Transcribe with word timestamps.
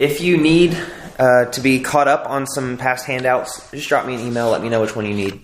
if 0.00 0.22
you 0.22 0.38
need 0.38 0.76
uh, 1.18 1.44
to 1.44 1.60
be 1.60 1.78
caught 1.78 2.08
up 2.08 2.28
on 2.28 2.46
some 2.46 2.78
past 2.78 3.06
handouts, 3.06 3.70
just 3.70 3.88
drop 3.88 4.06
me 4.06 4.14
an 4.14 4.20
email. 4.26 4.48
Let 4.48 4.62
me 4.62 4.70
know 4.70 4.80
which 4.80 4.96
one 4.96 5.04
you 5.04 5.14
need, 5.14 5.42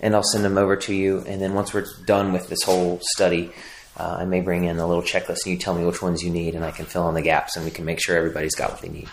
and 0.00 0.14
I'll 0.14 0.22
send 0.22 0.44
them 0.44 0.58
over 0.58 0.76
to 0.76 0.94
you. 0.94 1.24
And 1.26 1.40
then 1.40 1.54
once 1.54 1.72
we're 1.72 1.86
done 2.04 2.34
with 2.34 2.48
this 2.48 2.62
whole 2.62 3.00
study, 3.00 3.50
uh, 3.96 4.18
I 4.20 4.26
may 4.26 4.42
bring 4.42 4.64
in 4.64 4.76
a 4.76 4.86
little 4.86 5.02
checklist, 5.02 5.46
and 5.46 5.54
you 5.54 5.56
tell 5.56 5.74
me 5.74 5.84
which 5.86 6.02
ones 6.02 6.22
you 6.22 6.28
need, 6.28 6.54
and 6.54 6.62
I 6.62 6.72
can 6.72 6.84
fill 6.84 7.08
in 7.08 7.14
the 7.14 7.22
gaps, 7.22 7.56
and 7.56 7.64
we 7.64 7.70
can 7.70 7.86
make 7.86 7.98
sure 7.98 8.14
everybody's 8.14 8.54
got 8.54 8.70
what 8.70 8.82
they 8.82 8.90
need. 8.90 9.08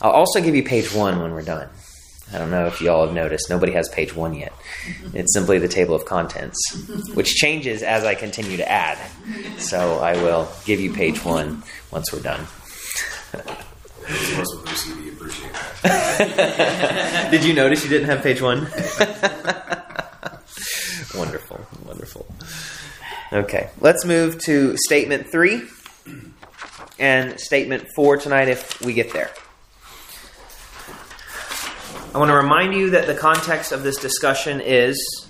I'll 0.00 0.12
also 0.12 0.40
give 0.40 0.56
you 0.56 0.62
page 0.62 0.92
one 0.94 1.20
when 1.20 1.32
we're 1.32 1.42
done. 1.42 1.68
I 2.32 2.38
don't 2.38 2.50
know 2.50 2.66
if 2.66 2.80
y'all 2.80 3.04
have 3.04 3.14
noticed, 3.14 3.50
nobody 3.50 3.72
has 3.72 3.90
page 3.90 4.14
one 4.14 4.34
yet. 4.34 4.54
It's 5.12 5.34
simply 5.34 5.58
the 5.58 5.68
table 5.68 5.94
of 5.94 6.06
contents, 6.06 6.58
which 7.12 7.34
changes 7.34 7.82
as 7.82 8.04
I 8.04 8.14
continue 8.14 8.56
to 8.56 8.70
add. 8.70 8.98
So 9.58 9.98
I 9.98 10.14
will 10.14 10.48
give 10.64 10.80
you 10.80 10.92
page 10.94 11.22
one 11.22 11.62
once 11.90 12.10
we're 12.10 12.20
done. 12.20 12.46
Those 14.08 14.32
of 14.32 14.38
us 14.38 14.56
with 14.56 14.64
OCD 14.64 15.12
appreciate 15.12 15.52
that. 15.82 17.28
Did 17.30 17.44
you 17.44 17.52
notice 17.52 17.84
you 17.84 17.90
didn't 17.90 18.08
have 18.08 18.22
page 18.22 18.40
one? 18.40 18.60
wonderful, 21.14 21.60
wonderful. 21.84 22.26
Okay, 23.32 23.68
let's 23.80 24.06
move 24.06 24.38
to 24.44 24.76
statement 24.78 25.30
three 25.30 25.62
and 26.98 27.38
statement 27.38 27.88
four 27.94 28.16
tonight 28.16 28.48
if 28.48 28.80
we 28.80 28.94
get 28.94 29.12
there. 29.12 29.30
I 32.14 32.18
want 32.18 32.30
to 32.30 32.34
remind 32.34 32.72
you 32.74 32.90
that 32.90 33.06
the 33.06 33.14
context 33.14 33.70
of 33.72 33.82
this 33.82 33.98
discussion 33.98 34.62
is 34.62 35.26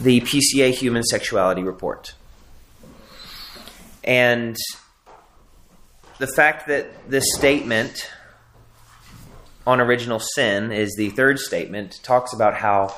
the 0.00 0.22
PCA 0.22 0.72
Human 0.72 1.02
Sexuality 1.02 1.62
Report. 1.62 2.14
And 4.02 4.56
the 6.18 6.26
fact 6.26 6.68
that 6.68 7.10
this 7.10 7.24
statement 7.34 8.10
on 9.66 9.80
original 9.80 10.18
sin 10.20 10.72
is 10.72 10.94
the 10.96 11.10
third 11.10 11.38
statement 11.38 12.00
talks 12.02 12.32
about 12.32 12.54
how 12.54 12.94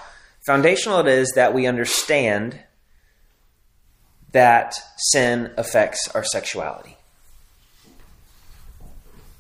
foundational 0.47 1.01
it 1.01 1.09
is 1.09 1.33
that 1.35 1.55
we 1.55 1.67
understand 1.67 2.61
that 4.33 4.75
sin 4.99 5.51
affects 5.57 6.09
our 6.15 6.23
sexuality. 6.23 6.97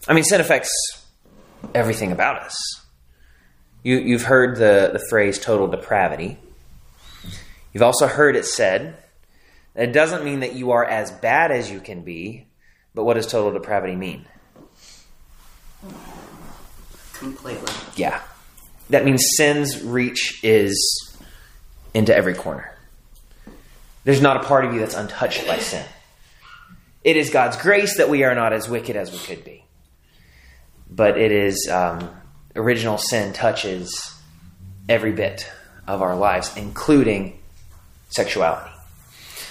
I 0.09 0.15
mean, 0.15 0.25
sin 0.25 0.41
affects 0.41 0.71
everything 1.75 2.13
about 2.13 2.43
us. 2.43 2.57
You, 3.83 3.99
you've 3.99 4.23
heard 4.23 4.57
the, 4.57 4.91
the 4.93 5.05
phrase 5.11 5.39
total 5.39 5.69
depravity. 5.69 6.39
You've 7.73 7.83
also 7.83 8.07
heard 8.07 8.35
it 8.35 8.47
said 8.47 8.97
it 9.75 9.93
doesn't 9.93 10.25
mean 10.25 10.41
that 10.41 10.55
you 10.55 10.73
are 10.73 10.85
as 10.85 11.13
bad 11.13 11.53
as 11.53 11.71
you 11.71 11.79
can 11.79 12.03
be, 12.03 12.48
but 12.99 13.05
what 13.05 13.15
does 13.15 13.29
total 13.29 13.53
depravity 13.53 13.95
mean? 13.95 14.27
Completely. 17.13 17.71
Yeah. 17.95 18.21
That 18.91 19.05
means 19.05 19.25
sin's 19.37 19.85
reach 19.85 20.41
is 20.43 21.17
into 21.95 22.13
every 22.13 22.35
corner. 22.35 22.77
There's 24.03 24.21
not 24.21 24.39
a 24.39 24.41
part 24.41 24.65
of 24.65 24.75
you 24.75 24.81
that's 24.81 24.97
untouched 24.97 25.47
by 25.47 25.59
sin. 25.59 25.87
It 27.05 27.17
is 27.17 27.31
God's 27.31 27.57
grace 27.57 27.99
that 27.99 28.09
we 28.09 28.25
are 28.25 28.35
not 28.35 28.53
as 28.53 28.69
wicked 28.69 28.97
as 28.97 29.13
we 29.13 29.19
could 29.19 29.45
be. 29.45 29.65
But 30.91 31.17
it 31.17 31.31
is 31.31 31.71
um, 31.71 32.11
original 32.57 32.99
sin 32.99 33.33
touches 33.33 34.13
every 34.89 35.13
bit 35.13 35.49
of 35.87 36.03
our 36.03 36.17
lives, 36.17 36.51
including 36.57 37.39
sexuality. 38.09 38.73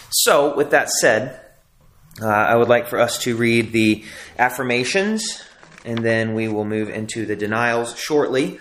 So, 0.10 0.54
with 0.54 0.72
that 0.72 0.90
said, 0.90 1.40
uh, 2.22 2.28
I 2.28 2.56
would 2.56 2.68
like 2.68 2.88
for 2.88 3.00
us 3.00 3.20
to 3.24 3.36
read 3.36 3.72
the 3.72 4.04
affirmations, 4.40 5.44
and 5.86 6.00
then 6.00 6.34
we 6.34 6.48
will 6.48 6.66
move 6.66 6.90
into 6.90 7.26
the 7.26 7.36
denials 7.36 7.98
shortly 7.98 8.60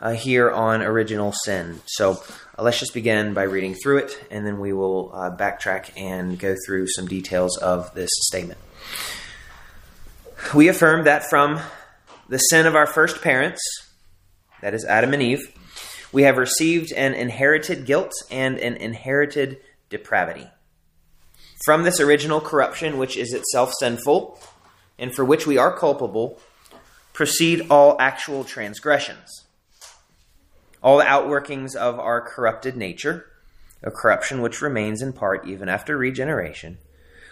uh, 0.00 0.12
here 0.12 0.50
on 0.50 0.82
original 0.82 1.32
sin. 1.32 1.80
So, 1.86 2.22
uh, 2.58 2.62
let's 2.62 2.78
just 2.80 2.94
begin 2.94 3.34
by 3.34 3.42
reading 3.42 3.74
through 3.74 3.98
it, 3.98 4.26
and 4.30 4.46
then 4.46 4.58
we 4.58 4.72
will 4.72 5.10
uh, 5.12 5.36
backtrack 5.36 5.90
and 5.96 6.38
go 6.38 6.56
through 6.66 6.86
some 6.88 7.06
details 7.06 7.58
of 7.58 7.94
this 7.94 8.10
statement. 8.12 8.58
We 10.54 10.68
affirm 10.68 11.04
that 11.04 11.28
from 11.28 11.60
the 12.28 12.38
sin 12.38 12.66
of 12.66 12.74
our 12.74 12.86
first 12.86 13.22
parents, 13.22 13.60
that 14.62 14.74
is 14.74 14.84
Adam 14.84 15.12
and 15.12 15.22
Eve, 15.22 15.54
we 16.12 16.22
have 16.22 16.38
received 16.38 16.92
an 16.92 17.14
inherited 17.14 17.84
guilt 17.84 18.12
and 18.30 18.58
an 18.58 18.76
inherited 18.76 19.58
depravity. 19.90 20.48
From 21.68 21.82
this 21.82 22.00
original 22.00 22.40
corruption, 22.40 22.96
which 22.96 23.14
is 23.14 23.34
itself 23.34 23.74
sinful, 23.78 24.40
and 24.98 25.14
for 25.14 25.22
which 25.22 25.46
we 25.46 25.58
are 25.58 25.76
culpable, 25.76 26.40
proceed 27.12 27.66
all 27.68 28.00
actual 28.00 28.42
transgressions. 28.42 29.44
All 30.82 30.96
the 30.96 31.04
outworkings 31.04 31.76
of 31.76 32.00
our 32.00 32.22
corrupted 32.22 32.74
nature, 32.74 33.26
a 33.82 33.90
corruption 33.90 34.40
which 34.40 34.62
remains 34.62 35.02
in 35.02 35.12
part 35.12 35.46
even 35.46 35.68
after 35.68 35.98
regeneration, 35.98 36.78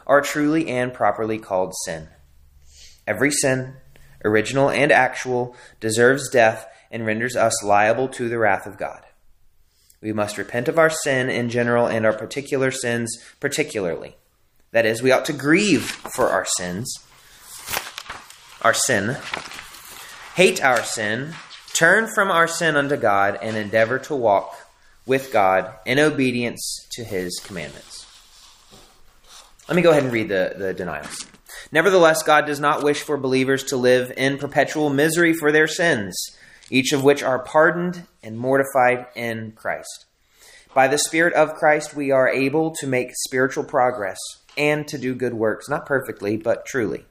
are 0.06 0.20
truly 0.20 0.68
and 0.68 0.92
properly 0.92 1.38
called 1.38 1.72
sin. 1.86 2.08
Every 3.06 3.30
sin, 3.30 3.76
original 4.22 4.68
and 4.68 4.92
actual, 4.92 5.56
deserves 5.80 6.28
death 6.28 6.68
and 6.90 7.06
renders 7.06 7.36
us 7.36 7.64
liable 7.64 8.08
to 8.08 8.28
the 8.28 8.36
wrath 8.36 8.66
of 8.66 8.76
God. 8.76 9.02
We 10.02 10.12
must 10.12 10.36
repent 10.36 10.68
of 10.68 10.78
our 10.78 10.90
sin 10.90 11.30
in 11.30 11.48
general 11.48 11.86
and 11.86 12.04
our 12.04 12.12
particular 12.12 12.70
sins 12.70 13.16
particularly. 13.40 14.18
That 14.72 14.86
is, 14.86 15.02
we 15.02 15.12
ought 15.12 15.24
to 15.26 15.32
grieve 15.32 15.84
for 15.84 16.28
our 16.28 16.44
sins, 16.44 16.98
our 18.62 18.74
sin, 18.74 19.16
hate 20.34 20.62
our 20.62 20.82
sin, 20.82 21.34
turn 21.72 22.08
from 22.08 22.30
our 22.30 22.48
sin 22.48 22.76
unto 22.76 22.96
God, 22.96 23.38
and 23.40 23.56
endeavor 23.56 23.98
to 24.00 24.14
walk 24.14 24.54
with 25.06 25.32
God 25.32 25.72
in 25.86 25.98
obedience 25.98 26.86
to 26.92 27.04
his 27.04 27.38
commandments. 27.38 28.06
Let 29.68 29.76
me 29.76 29.82
go 29.82 29.90
ahead 29.90 30.04
and 30.04 30.12
read 30.12 30.28
the, 30.28 30.54
the 30.56 30.74
denials. 30.74 31.26
Nevertheless, 31.72 32.22
God 32.22 32.46
does 32.46 32.60
not 32.60 32.82
wish 32.82 33.02
for 33.02 33.16
believers 33.16 33.64
to 33.64 33.76
live 33.76 34.12
in 34.16 34.38
perpetual 34.38 34.90
misery 34.90 35.32
for 35.32 35.50
their 35.50 35.66
sins, 35.66 36.16
each 36.70 36.92
of 36.92 37.02
which 37.02 37.22
are 37.22 37.42
pardoned 37.42 38.06
and 38.22 38.38
mortified 38.38 39.06
in 39.14 39.52
Christ. 39.52 40.06
By 40.74 40.88
the 40.88 40.98
Spirit 40.98 41.34
of 41.34 41.54
Christ, 41.54 41.94
we 41.94 42.10
are 42.10 42.28
able 42.28 42.74
to 42.76 42.86
make 42.86 43.10
spiritual 43.14 43.64
progress 43.64 44.18
and 44.56 44.86
to 44.88 44.98
do 44.98 45.14
good 45.14 45.34
works, 45.34 45.68
not 45.68 45.86
perfectly, 45.86 46.36
but 46.36 46.66
truly. 46.66 47.04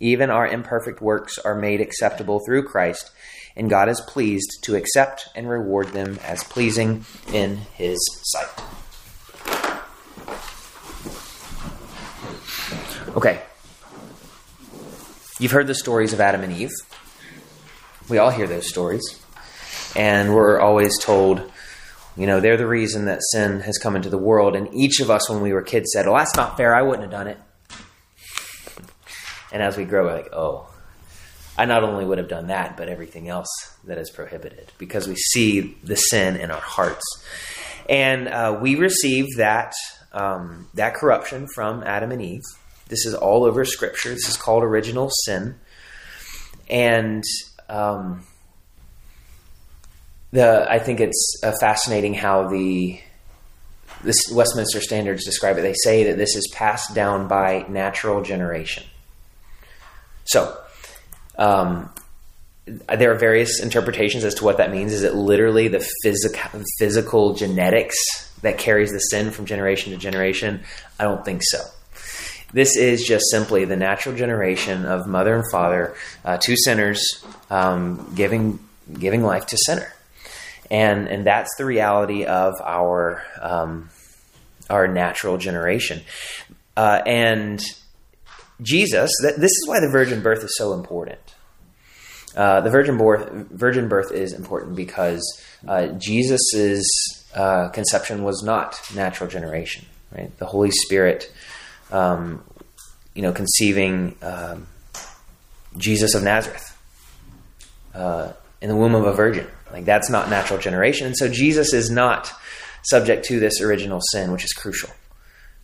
Even 0.00 0.30
our 0.30 0.46
imperfect 0.46 1.00
works 1.00 1.38
are 1.38 1.54
made 1.54 1.80
acceptable 1.80 2.40
through 2.40 2.62
Christ, 2.62 3.10
and 3.56 3.68
God 3.68 3.88
is 3.88 4.00
pleased 4.00 4.62
to 4.62 4.76
accept 4.76 5.28
and 5.34 5.48
reward 5.48 5.88
them 5.88 6.18
as 6.24 6.44
pleasing 6.44 7.04
in 7.32 7.56
His 7.74 7.98
sight. 8.22 8.64
Okay. 13.16 13.42
You've 15.40 15.52
heard 15.52 15.66
the 15.66 15.74
stories 15.74 16.12
of 16.12 16.20
Adam 16.20 16.42
and 16.42 16.52
Eve. 16.52 16.70
We 18.08 18.18
all 18.18 18.30
hear 18.30 18.46
those 18.46 18.68
stories. 18.68 19.20
And 19.96 20.34
we're 20.34 20.60
always 20.60 20.96
told, 20.98 21.50
you 22.18 22.26
know, 22.26 22.40
they're 22.40 22.56
the 22.56 22.66
reason 22.66 23.04
that 23.04 23.20
sin 23.30 23.60
has 23.60 23.78
come 23.78 23.94
into 23.94 24.10
the 24.10 24.18
world. 24.18 24.56
And 24.56 24.74
each 24.74 24.98
of 24.98 25.08
us, 25.08 25.30
when 25.30 25.40
we 25.40 25.52
were 25.52 25.62
kids, 25.62 25.92
said, 25.92 26.06
well, 26.06 26.16
that's 26.16 26.34
not 26.34 26.56
fair. 26.56 26.74
I 26.74 26.82
wouldn't 26.82 27.02
have 27.02 27.12
done 27.12 27.28
it. 27.28 27.38
And 29.52 29.62
as 29.62 29.76
we 29.76 29.84
grow, 29.84 30.04
we're 30.04 30.16
like, 30.16 30.32
oh, 30.32 30.68
I 31.56 31.64
not 31.64 31.84
only 31.84 32.04
would 32.04 32.18
have 32.18 32.28
done 32.28 32.48
that, 32.48 32.76
but 32.76 32.88
everything 32.88 33.28
else 33.28 33.48
that 33.84 33.98
is 33.98 34.10
prohibited 34.10 34.72
because 34.78 35.06
we 35.06 35.14
see 35.14 35.76
the 35.84 35.94
sin 35.94 36.34
in 36.36 36.50
our 36.50 36.60
hearts. 36.60 37.04
And 37.88 38.26
uh, 38.26 38.58
we 38.60 38.74
receive 38.74 39.26
that, 39.36 39.72
um, 40.12 40.68
that 40.74 40.94
corruption 40.94 41.46
from 41.54 41.84
Adam 41.84 42.10
and 42.10 42.20
Eve. 42.20 42.42
This 42.88 43.06
is 43.06 43.14
all 43.14 43.44
over 43.44 43.64
Scripture. 43.64 44.10
This 44.10 44.28
is 44.28 44.36
called 44.36 44.64
original 44.64 45.08
sin. 45.24 45.54
And 46.68 47.22
um, 47.68 48.24
the 50.30 50.66
I 50.70 50.78
think 50.78 51.00
it's 51.00 51.40
uh, 51.42 51.52
fascinating 51.60 52.14
how 52.14 52.48
the 52.48 53.00
this 54.02 54.30
Westminster 54.30 54.80
Standards 54.80 55.24
describe 55.24 55.58
it. 55.58 55.62
They 55.62 55.74
say 55.74 56.04
that 56.04 56.16
this 56.16 56.36
is 56.36 56.48
passed 56.54 56.94
down 56.94 57.26
by 57.28 57.64
natural 57.68 58.22
generation. 58.22 58.84
So, 60.24 60.56
um, 61.36 61.90
there 62.66 63.10
are 63.10 63.18
various 63.18 63.60
interpretations 63.60 64.24
as 64.24 64.34
to 64.36 64.44
what 64.44 64.58
that 64.58 64.70
means. 64.70 64.92
Is 64.92 65.02
it 65.02 65.14
literally 65.14 65.68
the 65.68 65.86
physical 66.02 66.62
physical 66.78 67.34
genetics 67.34 67.96
that 68.42 68.58
carries 68.58 68.92
the 68.92 68.98
sin 68.98 69.30
from 69.30 69.46
generation 69.46 69.92
to 69.92 69.98
generation? 69.98 70.62
I 70.98 71.04
don't 71.04 71.24
think 71.24 71.42
so. 71.44 71.58
This 72.52 72.76
is 72.76 73.04
just 73.04 73.26
simply 73.30 73.64
the 73.64 73.76
natural 73.76 74.14
generation 74.16 74.86
of 74.86 75.06
mother 75.06 75.34
and 75.34 75.44
father, 75.50 75.94
uh, 76.24 76.38
two 76.38 76.56
sinners, 76.56 77.24
um, 77.50 78.12
giving 78.14 78.58
giving 78.98 79.22
life 79.22 79.46
to 79.46 79.56
sinner, 79.66 79.92
and 80.70 81.08
and 81.08 81.26
that's 81.26 81.50
the 81.56 81.64
reality 81.64 82.24
of 82.24 82.54
our 82.62 83.22
um, 83.40 83.90
our 84.70 84.86
natural 84.86 85.38
generation, 85.38 86.02
uh, 86.76 87.00
and 87.06 87.60
Jesus, 88.60 89.10
that, 89.22 89.36
this 89.36 89.52
is 89.52 89.64
why 89.66 89.80
the 89.80 89.88
virgin 89.88 90.20
birth 90.20 90.42
is 90.42 90.54
so 90.56 90.72
important. 90.72 91.20
Uh, 92.36 92.60
the 92.60 92.70
virgin 92.70 92.96
birth, 92.96 93.30
virgin 93.50 93.88
birth 93.88 94.12
is 94.12 94.32
important 94.32 94.76
because 94.76 95.22
uh, 95.66 95.88
Jesus's 95.88 96.86
uh, 97.34 97.68
conception 97.68 98.24
was 98.24 98.42
not 98.42 98.80
natural 98.94 99.28
generation. 99.28 99.86
Right, 100.10 100.36
the 100.38 100.46
Holy 100.46 100.70
Spirit, 100.70 101.30
um, 101.92 102.42
you 103.14 103.22
know, 103.22 103.32
conceiving 103.32 104.16
um, 104.22 104.66
Jesus 105.76 106.14
of 106.14 106.22
Nazareth 106.22 106.76
uh, 107.94 108.32
in 108.62 108.70
the 108.70 108.76
womb 108.76 108.94
of 108.94 109.04
a 109.04 109.12
virgin. 109.12 109.46
Like 109.72 109.84
that's 109.84 110.10
not 110.10 110.30
natural 110.30 110.58
generation, 110.58 111.06
and 111.06 111.16
so 111.16 111.28
Jesus 111.28 111.72
is 111.72 111.90
not 111.90 112.32
subject 112.82 113.26
to 113.26 113.40
this 113.40 113.60
original 113.60 114.00
sin, 114.12 114.32
which 114.32 114.44
is 114.44 114.52
crucial 114.52 114.90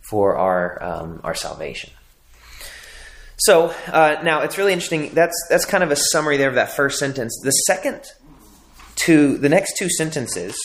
for 0.09 0.35
our 0.35 0.81
um, 0.83 1.21
our 1.23 1.35
salvation. 1.35 1.91
So 3.37 3.73
uh, 3.87 4.17
now 4.23 4.41
it's 4.41 4.57
really 4.57 4.73
interesting. 4.73 5.13
That's 5.13 5.35
that's 5.49 5.65
kind 5.65 5.83
of 5.83 5.91
a 5.91 5.95
summary 5.95 6.37
there 6.37 6.49
of 6.49 6.55
that 6.55 6.71
first 6.71 6.99
sentence. 6.99 7.37
The 7.43 7.51
second 7.51 8.01
two, 8.95 9.37
the 9.37 9.49
next 9.49 9.77
two 9.77 9.89
sentences, 9.89 10.55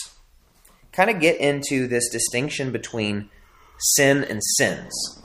kind 0.91 1.09
of 1.09 1.19
get 1.19 1.39
into 1.39 1.87
this 1.87 2.09
distinction 2.09 2.71
between 2.71 3.29
sin 3.77 4.23
and 4.23 4.41
sins. 4.57 5.21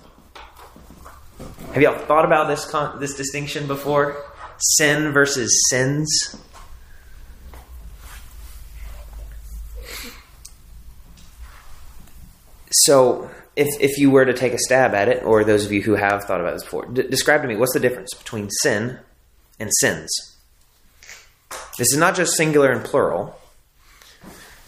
Have 1.72 1.82
y'all 1.82 1.98
thought 1.98 2.24
about 2.24 2.48
this 2.48 2.64
con- 2.64 2.98
this 2.98 3.14
distinction 3.14 3.66
before? 3.66 4.24
Sin 4.58 5.12
versus 5.12 5.52
sins. 5.68 6.36
So, 12.84 13.30
if, 13.54 13.68
if 13.80 13.98
you 13.98 14.10
were 14.10 14.24
to 14.24 14.34
take 14.34 14.52
a 14.52 14.58
stab 14.58 14.94
at 14.94 15.08
it, 15.08 15.24
or 15.24 15.44
those 15.44 15.64
of 15.64 15.72
you 15.72 15.82
who 15.82 15.94
have 15.94 16.24
thought 16.24 16.40
about 16.40 16.54
this 16.54 16.64
before, 16.64 16.86
d- 16.86 17.08
describe 17.08 17.42
to 17.42 17.48
me 17.48 17.56
what's 17.56 17.72
the 17.72 17.80
difference 17.80 18.12
between 18.14 18.50
sin 18.62 18.98
and 19.58 19.70
sins? 19.80 20.10
This 21.78 21.92
is 21.92 21.96
not 21.96 22.14
just 22.14 22.36
singular 22.36 22.70
and 22.70 22.84
plural. 22.84 23.38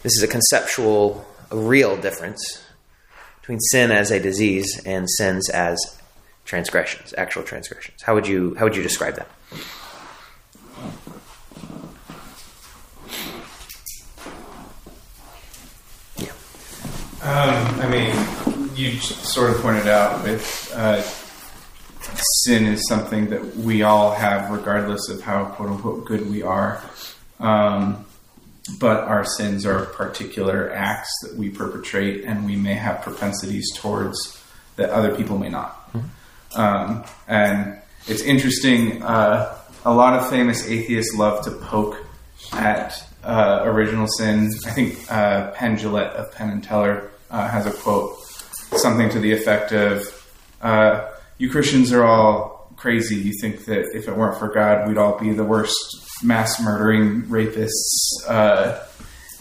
This 0.01 0.15
is 0.17 0.23
a 0.23 0.27
conceptual, 0.27 1.25
a 1.51 1.57
real 1.57 1.97
difference 1.97 2.63
between 3.41 3.59
sin 3.71 3.91
as 3.91 4.11
a 4.11 4.19
disease 4.19 4.81
and 4.85 5.09
sins 5.09 5.49
as 5.49 5.99
transgressions, 6.45 7.13
actual 7.17 7.43
transgressions. 7.43 8.01
How 8.03 8.15
would 8.15 8.27
you 8.27 8.55
how 8.55 8.65
would 8.65 8.75
you 8.75 8.83
describe 8.83 9.15
that? 9.15 9.27
Um, 17.21 17.81
I 17.81 17.87
mean, 17.89 18.69
you 18.75 18.97
sort 18.99 19.51
of 19.51 19.61
pointed 19.61 19.87
out 19.87 20.23
with 20.23 20.71
uh, 20.73 21.01
sin 22.45 22.65
is 22.65 22.87
something 22.87 23.29
that 23.29 23.57
we 23.57 23.83
all 23.83 24.13
have, 24.13 24.49
regardless 24.49 25.09
of 25.09 25.21
how 25.21 25.45
quote 25.45 25.69
unquote 25.69 26.05
good 26.05 26.29
we 26.29 26.43
are. 26.43 26.81
Um, 27.39 28.05
but 28.79 28.99
our 28.99 29.25
sins 29.25 29.65
are 29.65 29.85
particular 29.87 30.71
acts 30.71 31.11
that 31.23 31.35
we 31.35 31.49
perpetrate, 31.49 32.23
and 32.23 32.45
we 32.45 32.55
may 32.55 32.75
have 32.75 33.01
propensities 33.01 33.69
towards 33.75 34.41
that 34.77 34.89
other 34.89 35.13
people 35.15 35.37
may 35.37 35.49
not. 35.49 35.93
Um, 36.55 37.03
and 37.27 37.79
it's 38.07 38.21
interesting. 38.21 39.03
Uh, 39.03 39.57
a 39.83 39.93
lot 39.93 40.13
of 40.17 40.29
famous 40.29 40.65
atheists 40.67 41.15
love 41.15 41.43
to 41.45 41.51
poke 41.51 41.97
at 42.53 43.03
uh, 43.23 43.61
original 43.63 44.07
sin. 44.17 44.49
I 44.65 44.71
think 44.71 45.11
uh, 45.11 45.51
Penn 45.51 45.77
of 45.85 46.31
Penn 46.31 46.49
and 46.49 46.63
Teller 46.63 47.11
uh, 47.29 47.47
has 47.47 47.65
a 47.65 47.71
quote, 47.71 48.19
something 48.77 49.09
to 49.09 49.19
the 49.19 49.31
effect 49.31 49.71
of, 49.71 50.03
uh, 50.61 51.09
"You 51.37 51.49
Christians 51.49 51.91
are 51.91 52.03
all 52.03 52.71
crazy. 52.75 53.15
You 53.15 53.33
think 53.41 53.65
that 53.65 53.95
if 53.95 54.07
it 54.07 54.15
weren't 54.15 54.39
for 54.39 54.49
God, 54.49 54.87
we'd 54.87 54.97
all 54.97 55.19
be 55.19 55.31
the 55.31 55.43
worst 55.43 55.75
mass 56.23 56.61
murdering 56.61 57.23
rapists 57.23 57.69
uh, 58.27 58.79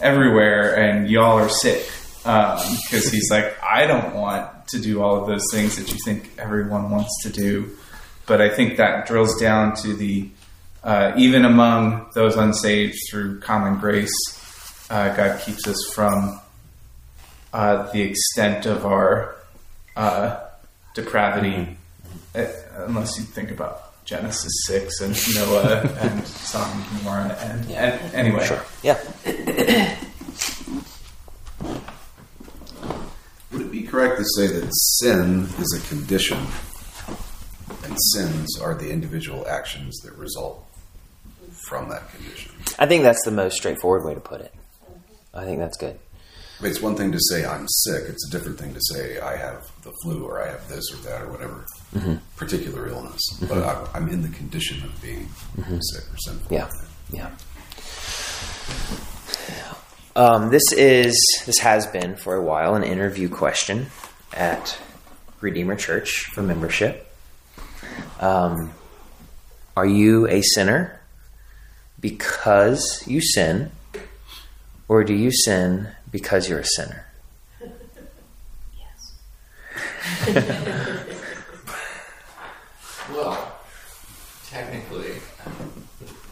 everywhere, 0.00 0.76
and 0.76 1.08
y'all 1.08 1.38
are 1.38 1.48
sick." 1.48 1.88
Because 2.18 3.10
he's 3.10 3.30
like, 3.30 3.56
I 3.62 3.86
don't 3.86 4.14
want 4.14 4.68
to 4.68 4.80
do 4.80 5.02
all 5.02 5.16
of 5.16 5.26
those 5.26 5.44
things 5.50 5.76
that 5.76 5.90
you 5.90 5.98
think 6.04 6.30
everyone 6.36 6.90
wants 6.90 7.22
to 7.22 7.30
do. 7.30 7.76
But 8.26 8.42
I 8.42 8.50
think 8.50 8.76
that 8.76 9.06
drills 9.06 9.40
down 9.40 9.74
to 9.76 9.94
the 9.94 10.28
uh, 10.88 11.12
even 11.18 11.44
among 11.44 12.06
those 12.14 12.34
unsaved 12.36 12.96
through 13.10 13.38
common 13.40 13.78
grace, 13.78 14.10
uh, 14.88 15.14
God 15.14 15.38
keeps 15.42 15.68
us 15.68 15.76
from 15.92 16.40
uh, 17.52 17.92
the 17.92 18.00
extent 18.00 18.64
of 18.64 18.86
our 18.86 19.36
uh, 19.96 20.40
depravity, 20.94 21.76
uh, 22.34 22.46
unless 22.86 23.18
you 23.18 23.24
think 23.24 23.50
about 23.50 24.02
Genesis 24.06 24.50
6 24.66 25.00
and 25.02 25.34
Noah 25.34 25.80
and 26.00 26.26
Sodom 26.26 26.80
and 26.80 26.98
Gomorrah. 27.00 27.36
And, 27.38 27.70
and 27.70 28.14
anyway, 28.14 28.46
Sure. 28.46 28.64
Yeah. 28.82 28.98
Would 33.52 33.60
it 33.60 33.70
be 33.70 33.82
correct 33.82 34.16
to 34.16 34.24
say 34.24 34.46
that 34.46 34.70
sin 34.72 35.48
is 35.58 35.78
a 35.78 35.86
condition 35.94 36.38
and 37.84 37.94
sins 38.14 38.58
are 38.58 38.74
the 38.74 38.90
individual 38.90 39.46
actions 39.46 39.98
that 39.98 40.16
result 40.16 40.64
from 41.68 41.88
that 41.90 42.10
condition? 42.10 42.52
I 42.78 42.86
think 42.86 43.02
that's 43.02 43.22
the 43.24 43.30
most 43.30 43.56
straightforward 43.56 44.04
way 44.04 44.14
to 44.14 44.20
put 44.20 44.40
it. 44.40 44.52
I 45.34 45.44
think 45.44 45.58
that's 45.58 45.76
good. 45.76 45.98
I 46.58 46.62
mean, 46.62 46.72
it's 46.72 46.80
one 46.80 46.96
thing 46.96 47.12
to 47.12 47.20
say 47.20 47.44
I'm 47.44 47.66
sick. 47.68 48.04
It's 48.08 48.26
a 48.28 48.30
different 48.32 48.58
thing 48.58 48.74
to 48.74 48.80
say 48.80 49.20
I 49.20 49.36
have 49.36 49.70
the 49.82 49.92
flu 50.02 50.24
or 50.24 50.42
I 50.42 50.48
have 50.50 50.68
this 50.68 50.92
or 50.92 50.96
that 51.08 51.22
or 51.22 51.30
whatever 51.30 51.66
particular 52.36 52.88
illness. 52.88 53.20
But 53.48 53.58
I, 53.58 53.86
I'm 53.94 54.08
in 54.08 54.22
the 54.22 54.28
condition 54.30 54.82
of 54.82 55.00
being 55.00 55.28
sick 55.80 56.04
or 56.12 56.16
sinful. 56.16 56.52
Yeah. 56.52 56.68
Yeah. 57.10 57.30
Um, 60.16 60.50
this 60.50 60.72
is 60.72 61.14
this 61.46 61.58
has 61.60 61.86
been 61.86 62.16
for 62.16 62.34
a 62.34 62.42
while 62.42 62.74
an 62.74 62.82
interview 62.82 63.28
question 63.28 63.86
at 64.32 64.76
Redeemer 65.40 65.76
Church 65.76 66.24
for 66.32 66.42
membership. 66.42 67.14
Um, 68.18 68.72
are 69.76 69.86
you 69.86 70.26
a 70.26 70.42
sinner 70.42 70.97
because 72.00 73.02
you 73.06 73.20
sin, 73.20 73.70
or 74.88 75.04
do 75.04 75.14
you 75.14 75.30
sin 75.32 75.88
because 76.10 76.48
you're 76.48 76.60
a 76.60 76.64
sinner? 76.64 77.06
Yes. 78.76 79.14
Well, 83.10 83.52
technically, 84.48 85.14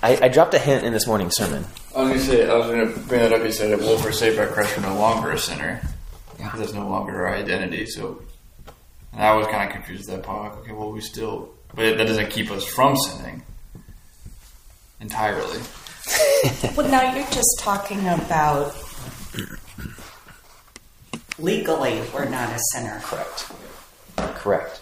I, 0.03 0.19
I 0.27 0.29
dropped 0.29 0.53
a 0.53 0.59
hint 0.59 0.85
in 0.85 0.93
this 0.93 1.07
morning's 1.07 1.35
sermon. 1.35 1.65
I 1.97 2.03
was 2.03 2.11
gonna 2.11 2.21
say 2.21 2.51
I 2.51 2.55
was 2.55 2.67
gonna 2.67 3.07
bring 3.07 3.21
that 3.23 3.33
up. 3.33 3.43
You 3.43 3.51
said, 3.51 3.79
"Well, 3.79 3.95
if 3.95 4.05
we're 4.05 4.13
saved 4.13 4.37
by 4.37 4.45
Christ, 4.45 4.77
we're 4.77 4.87
no 4.87 4.95
longer 4.99 5.31
a 5.31 5.39
sinner. 5.39 5.81
Yeah. 6.39 6.53
That's 6.55 6.75
no 6.75 6.87
longer 6.87 7.27
our 7.27 7.35
identity." 7.35 7.87
So, 7.87 8.21
and 9.15 9.23
I 9.23 9.35
was 9.35 9.47
kind 9.47 9.67
of 9.67 9.75
confused 9.75 10.11
at 10.11 10.17
that 10.17 10.23
part. 10.27 10.53
Like, 10.53 10.63
okay, 10.65 10.73
well, 10.73 10.93
we 10.93 11.01
still, 11.01 11.49
but 11.75 11.97
that 11.97 12.07
doesn't 12.07 12.29
keep 12.29 12.51
us 12.51 12.63
from 12.63 12.95
sinning 12.95 13.43
entirely. 15.01 15.61
Well, 16.77 16.89
now 16.89 17.15
you're 17.17 17.27
just 17.31 17.59
talking 17.61 18.07
about 18.07 18.73
legally, 21.39 22.01
we're 22.15 22.29
not 22.29 22.51
a 22.51 22.59
sinner. 22.73 23.01
Correct. 23.03 23.51
Correct. 24.37 24.81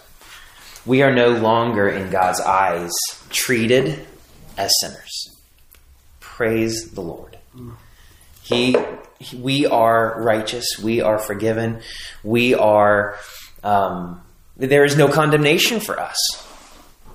We 0.85 1.01
are 1.01 1.13
no 1.13 1.29
longer 1.29 1.87
in 1.89 2.09
God's 2.11 2.39
eyes 2.41 2.91
treated 3.29 4.05
as 4.57 4.71
sinners. 4.81 5.35
Praise 6.19 6.91
the 6.91 7.01
Lord. 7.01 7.37
He, 8.43 8.75
he- 9.19 9.37
we 9.37 9.65
are 9.65 10.21
righteous. 10.21 10.65
We 10.81 11.01
are 11.01 11.17
forgiven. 11.17 11.81
We 12.23 12.53
are. 12.53 13.17
Um, 13.63 14.21
there 14.57 14.85
is 14.85 14.95
no 14.95 15.07
condemnation 15.07 15.79
for 15.79 15.99
us 15.99 16.17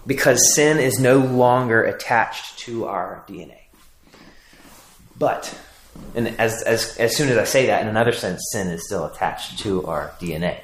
because 0.06 0.54
sin 0.54 0.78
is 0.78 0.98
no 0.98 1.18
longer 1.18 1.82
attached 1.82 2.58
to 2.60 2.86
our 2.86 3.24
DNA. 3.28 3.58
But, 5.18 5.56
and 6.14 6.28
as, 6.40 6.62
as, 6.62 6.96
as 6.96 7.16
soon 7.16 7.28
as 7.28 7.36
I 7.36 7.44
say 7.44 7.66
that, 7.66 7.82
in 7.82 7.88
another 7.88 8.12
sense, 8.12 8.42
sin 8.52 8.68
is 8.68 8.86
still 8.86 9.04
attached 9.04 9.58
to 9.60 9.84
our 9.84 10.12
DNA. 10.20 10.60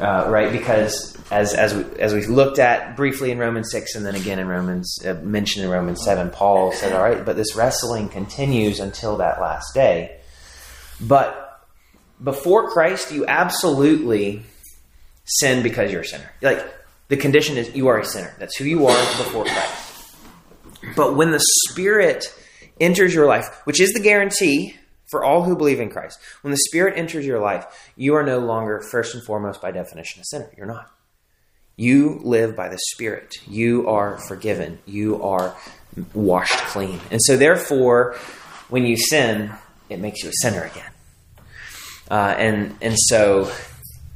Uh, 0.00 0.26
right? 0.28 0.50
Because 0.50 1.16
as, 1.30 1.54
as, 1.54 1.72
we, 1.72 1.84
as 2.00 2.12
we 2.12 2.26
looked 2.26 2.58
at 2.58 2.96
briefly 2.96 3.30
in 3.30 3.38
Romans 3.38 3.70
6 3.70 3.94
and 3.94 4.04
then 4.04 4.16
again 4.16 4.38
in 4.38 4.48
Romans, 4.48 4.98
uh, 5.06 5.14
mentioned 5.22 5.64
in 5.64 5.70
Romans 5.70 6.02
7, 6.04 6.30
Paul 6.30 6.72
said, 6.72 6.92
all 6.92 7.02
right, 7.02 7.24
but 7.24 7.36
this 7.36 7.54
wrestling 7.54 8.08
continues 8.08 8.80
until 8.80 9.18
that 9.18 9.40
last 9.40 9.72
day. 9.74 10.18
But 11.00 11.62
before 12.22 12.70
Christ, 12.70 13.12
you 13.12 13.26
absolutely 13.26 14.42
sin 15.24 15.62
because 15.62 15.92
you're 15.92 16.02
a 16.02 16.06
sinner. 16.06 16.30
Like, 16.42 16.66
the 17.08 17.16
condition 17.16 17.56
is 17.56 17.74
you 17.74 17.88
are 17.88 17.98
a 17.98 18.04
sinner. 18.04 18.34
That's 18.38 18.56
who 18.56 18.64
you 18.64 18.86
are 18.86 18.98
before 19.16 19.44
Christ. 19.44 20.16
But 20.94 21.16
when 21.16 21.30
the 21.30 21.42
Spirit 21.68 22.32
enters 22.80 23.14
your 23.14 23.26
life, 23.26 23.48
which 23.64 23.80
is 23.80 23.92
the 23.92 24.00
guarantee 24.00 24.76
for 25.06 25.24
all 25.24 25.44
who 25.44 25.56
believe 25.56 25.80
in 25.80 25.88
Christ, 25.88 26.18
when 26.42 26.50
the 26.50 26.58
Spirit 26.68 26.96
enters 26.96 27.24
your 27.24 27.40
life, 27.40 27.92
you 27.96 28.14
are 28.14 28.22
no 28.22 28.38
longer, 28.38 28.80
first 28.80 29.14
and 29.14 29.24
foremost, 29.24 29.60
by 29.60 29.70
definition, 29.70 30.20
a 30.20 30.24
sinner. 30.24 30.50
You're 30.56 30.66
not. 30.66 30.90
You 31.76 32.20
live 32.24 32.56
by 32.56 32.68
the 32.68 32.78
Spirit. 32.92 33.34
You 33.46 33.88
are 33.88 34.18
forgiven. 34.18 34.78
You 34.86 35.22
are 35.22 35.56
washed 36.14 36.56
clean. 36.56 37.00
And 37.10 37.20
so, 37.22 37.36
therefore, 37.36 38.16
when 38.68 38.84
you 38.84 38.96
sin, 38.96 39.52
it 39.88 40.00
makes 40.00 40.22
you 40.22 40.30
a 40.30 40.32
sinner 40.40 40.64
again. 40.64 40.90
Uh, 42.10 42.34
and 42.38 42.76
and 42.80 42.96
so, 42.98 43.52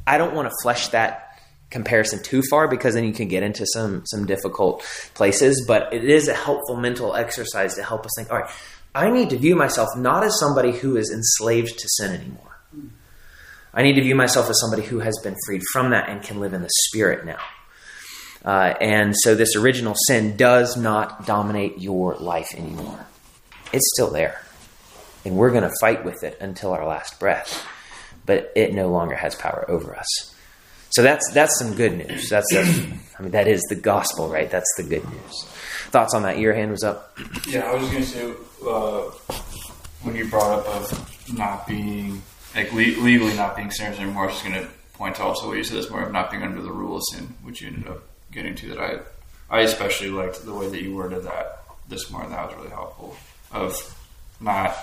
I 0.06 0.18
don't 0.18 0.35
want 0.35 0.49
to 0.49 0.54
flesh 0.62 0.88
that 0.88 1.29
comparison 1.71 2.23
too 2.23 2.43
far 2.50 2.69
because 2.69 2.95
then 2.95 3.05
you 3.05 3.12
can 3.12 3.29
get 3.29 3.43
into 3.43 3.65
some 3.67 4.03
some 4.07 4.27
difficult 4.27 4.83
places. 5.15 5.65
But 5.67 5.93
it 5.93 6.05
is 6.05 6.29
a 6.29 6.35
helpful 6.35 6.77
mental 6.77 7.15
exercise 7.15 7.75
to 7.77 7.83
help 7.83 8.05
us 8.05 8.12
think. 8.17 8.31
All 8.31 8.39
right, 8.39 8.50
I 8.95 9.11
need 9.11 9.31
to 9.31 9.39
view 9.39 9.57
myself 9.57 9.89
not 9.97 10.25
as 10.25 10.39
somebody 10.39 10.73
who 10.73 10.97
is 10.97 11.11
enslaved 11.11 11.79
to 11.79 11.89
sin 11.89 12.12
anymore. 12.12 12.50
I 13.73 13.83
need 13.83 13.95
to 13.95 14.03
view 14.03 14.17
myself 14.17 14.50
as 14.50 14.61
somebody 14.61 14.83
who 14.83 14.99
has 14.99 15.17
been 15.23 15.37
freed 15.47 15.62
from 15.73 15.91
that 15.91 16.09
and 16.09 16.23
can 16.23 16.41
live 16.41 16.55
in 16.55 16.62
the 16.62 16.71
Spirit 16.89 17.25
now. 17.25 17.39
Uh, 18.45 18.75
and 18.81 19.15
so 19.17 19.35
this 19.35 19.55
original 19.55 19.95
sin 20.07 20.37
does 20.37 20.77
not 20.77 21.27
dominate 21.27 21.79
your 21.79 22.15
life 22.17 22.53
anymore. 22.57 23.07
It's 23.73 23.89
still 23.95 24.11
there. 24.11 24.41
And 25.25 25.37
we're 25.37 25.50
going 25.50 25.62
to 25.62 25.75
fight 25.81 26.05
with 26.05 26.25
it 26.25 26.39
until 26.41 26.73
our 26.73 26.87
last 26.87 27.21
breath. 27.21 27.65
But 28.27 28.50
it 28.57 28.75
no 28.75 28.89
longer 28.89 29.15
has 29.15 29.35
power 29.35 29.65
over 29.69 29.95
us. 29.95 30.29
So 30.90 31.02
that's 31.02 31.30
that's 31.32 31.59
some 31.59 31.75
good 31.75 31.97
news. 31.97 32.28
That's, 32.28 32.47
that's 32.52 32.78
I 33.18 33.23
mean 33.23 33.30
that 33.32 33.47
is 33.47 33.62
the 33.68 33.76
gospel, 33.76 34.28
right? 34.28 34.50
That's 34.50 34.73
the 34.76 34.82
good 34.82 35.09
news. 35.09 35.44
Thoughts 35.90 36.14
on 36.14 36.23
that? 36.23 36.38
Your 36.38 36.54
hand 36.54 36.70
was 36.70 36.82
up. 36.85 37.18
Yeah, 37.49 37.70
I 37.70 37.75
was 37.75 37.88
gonna 37.90 38.04
say 38.04 38.32
uh, 38.66 39.00
when 40.02 40.16
you 40.16 40.28
brought 40.28 40.61
up 40.61 40.66
of 40.66 41.32
not 41.37 41.66
being 41.66 42.23
like 42.54 42.73
le- 42.73 43.00
legally 43.02 43.35
not 43.35 43.56
being 43.56 43.70
sinners 43.70 43.99
anymore. 43.99 44.25
I 44.25 44.26
was 44.26 44.35
just 44.35 44.44
gonna 44.44 44.68
point 44.94 45.16
to 45.16 45.23
also 45.23 45.49
what 45.49 45.56
you 45.56 45.64
said 45.64 45.78
this 45.78 45.90
morning 45.90 46.09
of 46.09 46.12
not 46.12 46.30
being 46.30 46.42
under 46.42 46.62
the 46.62 46.73
rule 46.73 46.97
of 46.97 47.02
sin, 47.12 47.35
which 47.42 47.61
you 47.62 47.68
ended 47.68 47.88
up 47.88 48.02
getting 48.32 48.54
to. 48.56 48.68
That 48.70 48.80
I 48.80 48.99
I 49.49 49.61
especially 49.62 50.11
liked 50.11 50.44
the 50.44 50.54
way 50.54 50.68
that 50.68 50.82
you 50.82 50.94
worded 50.94 51.25
that 51.25 51.62
this 51.88 52.11
morning. 52.11 52.30
That 52.30 52.49
was 52.49 52.56
really 52.56 52.70
helpful. 52.70 53.16
Of 53.52 53.97
not 54.40 54.76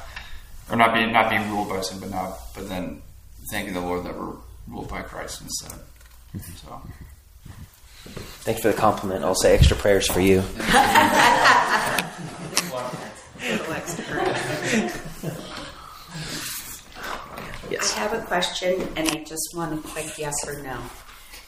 or 0.69 0.75
not 0.75 0.93
being 0.93 1.11
not 1.11 1.29
being 1.29 1.49
ruled 1.49 1.69
by 1.69 1.81
sin, 1.81 1.99
but 1.99 2.11
not 2.11 2.39
but 2.55 2.69
then 2.69 3.01
thanking 3.51 3.73
the 3.73 3.81
Lord 3.81 4.05
that 4.05 4.17
we're 4.17 4.35
ruled 4.67 4.89
by 4.89 5.01
Christ 5.01 5.41
instead. 5.41 5.79
So 6.39 6.81
Thanks 8.41 8.61
for 8.61 8.69
the 8.69 8.77
compliment. 8.77 9.25
I'll 9.25 9.35
say 9.35 9.53
extra 9.53 9.75
prayers 9.75 10.09
for 10.09 10.21
you. 10.21 10.43
Yes. 17.69 17.97
I 17.97 17.99
have 17.99 18.13
a 18.13 18.21
question, 18.25 18.87
and 18.95 19.09
I 19.09 19.23
just 19.23 19.49
want 19.53 19.77
a 19.77 19.87
quick 19.89 20.17
yes 20.17 20.33
or 20.47 20.63
no. 20.63 20.79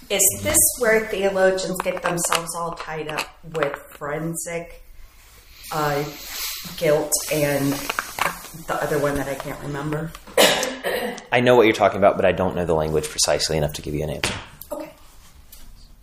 Is 0.09 0.21
this 0.43 0.57
where 0.79 1.05
theologians 1.07 1.77
get 1.81 2.01
themselves 2.01 2.55
all 2.55 2.73
tied 2.73 3.07
up 3.07 3.25
with 3.53 3.77
forensic 3.91 4.83
uh, 5.71 6.03
guilt 6.77 7.11
and 7.31 7.71
the 8.67 8.75
other 8.83 8.99
one 8.99 9.15
that 9.15 9.27
I 9.29 9.35
can't 9.35 9.61
remember? 9.61 10.11
I 11.31 11.39
know 11.39 11.55
what 11.55 11.67
you're 11.67 11.75
talking 11.75 11.99
about, 11.99 12.17
but 12.17 12.25
I 12.25 12.31
don't 12.31 12.55
know 12.55 12.65
the 12.65 12.73
language 12.73 13.07
precisely 13.07 13.55
enough 13.55 13.73
to 13.73 13.81
give 13.81 13.93
you 13.93 14.03
an 14.03 14.09
answer. 14.09 14.33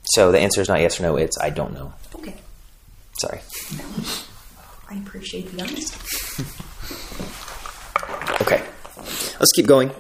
So 0.07 0.33
the 0.33 0.39
answer 0.39 0.61
is 0.61 0.69
not 0.69 0.81
yes 0.81 1.01
or 1.01 1.05
no. 1.05 1.17
It's 1.17 1.39
I 1.39 1.51
don't 1.51 1.75
know. 1.75 1.93
Okay. 2.15 2.35
Sorry. 3.19 3.41
No. 3.77 3.85
I 4.89 4.95
appreciate 4.99 5.51
the 5.53 5.63
honesty. 5.63 6.45
Okay. 8.43 8.63
Let's 9.41 9.51
keep 9.55 9.67
going. 9.67 9.91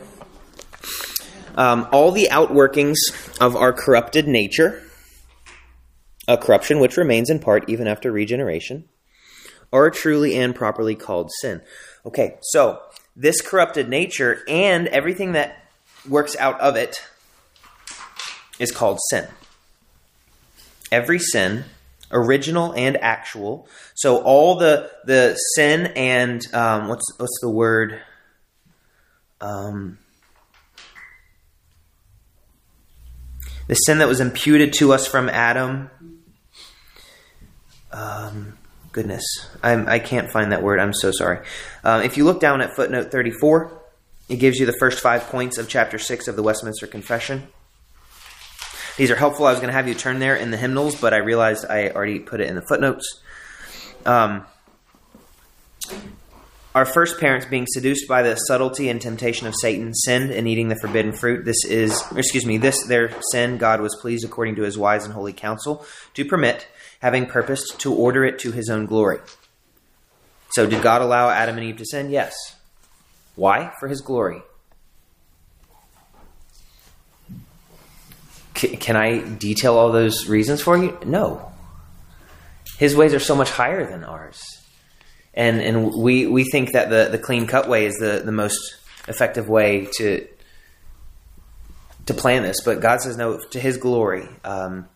Um, 1.56 1.88
all 1.90 2.12
the 2.12 2.28
outworkings 2.30 2.96
of 3.40 3.56
our 3.56 3.72
corrupted 3.72 4.28
nature, 4.28 4.82
a 6.28 6.36
corruption 6.36 6.78
which 6.78 6.96
remains 6.96 7.30
in 7.30 7.40
part 7.40 7.68
even 7.68 7.86
after 7.86 8.12
regeneration, 8.12 8.84
are 9.72 9.90
truly 9.90 10.36
and 10.36 10.54
properly 10.54 10.94
called 10.94 11.30
sin. 11.40 11.62
Okay, 12.04 12.36
so 12.42 12.80
this 13.16 13.40
corrupted 13.40 13.88
nature 13.88 14.44
and 14.46 14.86
everything 14.88 15.32
that 15.32 15.64
works 16.08 16.36
out 16.36 16.60
of 16.60 16.76
it 16.76 17.02
is 18.58 18.70
called 18.70 19.00
sin. 19.10 19.26
Every 20.92 21.18
sin, 21.18 21.64
original 22.10 22.72
and 22.74 22.96
actual. 22.98 23.68
So 23.94 24.22
all 24.22 24.56
the 24.56 24.90
the 25.04 25.34
sin 25.54 25.86
and 25.96 26.42
um, 26.54 26.88
what's 26.88 27.04
what's 27.18 27.38
the 27.40 27.50
word? 27.50 28.00
Um, 29.40 29.98
the 33.66 33.74
sin 33.74 33.98
that 33.98 34.08
was 34.08 34.20
imputed 34.20 34.72
to 34.74 34.92
us 34.92 35.06
from 35.06 35.28
Adam. 35.28 35.90
Um, 37.92 38.58
goodness, 38.92 39.24
I'm, 39.62 39.88
I 39.88 39.98
can't 39.98 40.30
find 40.30 40.52
that 40.52 40.62
word. 40.62 40.78
I'm 40.80 40.92
so 40.92 41.10
sorry. 41.10 41.40
Um, 41.82 42.02
if 42.02 42.16
you 42.16 42.24
look 42.24 42.40
down 42.40 42.60
at 42.60 42.74
footnote 42.76 43.10
34, 43.10 43.82
it 44.28 44.36
gives 44.36 44.58
you 44.58 44.66
the 44.66 44.76
first 44.78 45.00
five 45.00 45.22
points 45.24 45.58
of 45.58 45.68
chapter 45.68 45.98
6 45.98 46.28
of 46.28 46.36
the 46.36 46.42
Westminster 46.42 46.86
Confession. 46.86 47.48
These 48.96 49.10
are 49.10 49.16
helpful. 49.16 49.46
I 49.46 49.50
was 49.50 49.60
going 49.60 49.68
to 49.68 49.74
have 49.74 49.88
you 49.88 49.94
turn 49.94 50.20
there 50.20 50.36
in 50.36 50.50
the 50.50 50.56
hymnals, 50.56 50.98
but 50.98 51.12
I 51.12 51.18
realized 51.18 51.66
I 51.66 51.90
already 51.90 52.18
put 52.18 52.40
it 52.40 52.48
in 52.48 52.54
the 52.54 52.62
footnotes. 52.62 53.20
Um, 54.06 54.46
our 56.74 56.84
first 56.84 57.18
parents, 57.18 57.46
being 57.46 57.66
seduced 57.66 58.06
by 58.08 58.22
the 58.22 58.36
subtlety 58.36 58.88
and 58.88 59.00
temptation 59.00 59.46
of 59.46 59.54
Satan, 59.54 59.94
sinned 59.94 60.30
in 60.30 60.46
eating 60.46 60.68
the 60.68 60.76
forbidden 60.76 61.12
fruit. 61.12 61.44
This 61.44 61.64
is, 61.64 62.02
excuse 62.14 62.46
me, 62.46 62.58
this 62.58 62.86
their 62.86 63.10
sin 63.32 63.58
God 63.58 63.80
was 63.80 63.96
pleased 63.96 64.24
according 64.24 64.56
to 64.56 64.62
his 64.62 64.78
wise 64.78 65.04
and 65.04 65.12
holy 65.12 65.32
counsel 65.32 65.86
to 66.14 66.24
permit, 66.24 66.68
having 67.00 67.26
purposed 67.26 67.78
to 67.80 67.94
order 67.94 68.24
it 68.24 68.38
to 68.40 68.52
his 68.52 68.68
own 68.70 68.86
glory. 68.86 69.20
So, 70.50 70.66
did 70.66 70.82
God 70.82 71.02
allow 71.02 71.30
Adam 71.30 71.56
and 71.56 71.66
Eve 71.66 71.78
to 71.78 71.84
sin? 71.84 72.10
Yes. 72.10 72.34
Why? 73.34 73.72
For 73.80 73.88
his 73.88 74.00
glory. 74.00 74.42
Can 78.56 78.96
I 78.96 79.20
detail 79.20 79.76
all 79.76 79.92
those 79.92 80.28
reasons 80.28 80.62
for 80.62 80.76
you? 80.76 80.98
No. 81.04 81.52
His 82.78 82.96
ways 82.96 83.14
are 83.14 83.20
so 83.20 83.34
much 83.34 83.50
higher 83.50 83.86
than 83.86 84.04
ours. 84.04 84.42
And 85.34 85.60
and 85.60 85.92
we, 85.94 86.26
we 86.26 86.44
think 86.44 86.72
that 86.72 86.88
the, 86.88 87.08
the 87.10 87.18
clean 87.18 87.46
cut 87.46 87.68
way 87.68 87.86
is 87.86 87.94
the, 87.96 88.22
the 88.24 88.32
most 88.32 88.58
effective 89.06 89.48
way 89.48 89.88
to 89.98 90.26
to 92.06 92.14
plan 92.14 92.42
this, 92.42 92.62
but 92.64 92.80
God 92.80 93.00
says 93.00 93.16
no 93.16 93.38
to 93.50 93.60
His 93.60 93.76
glory, 93.76 94.28
um, 94.44 94.88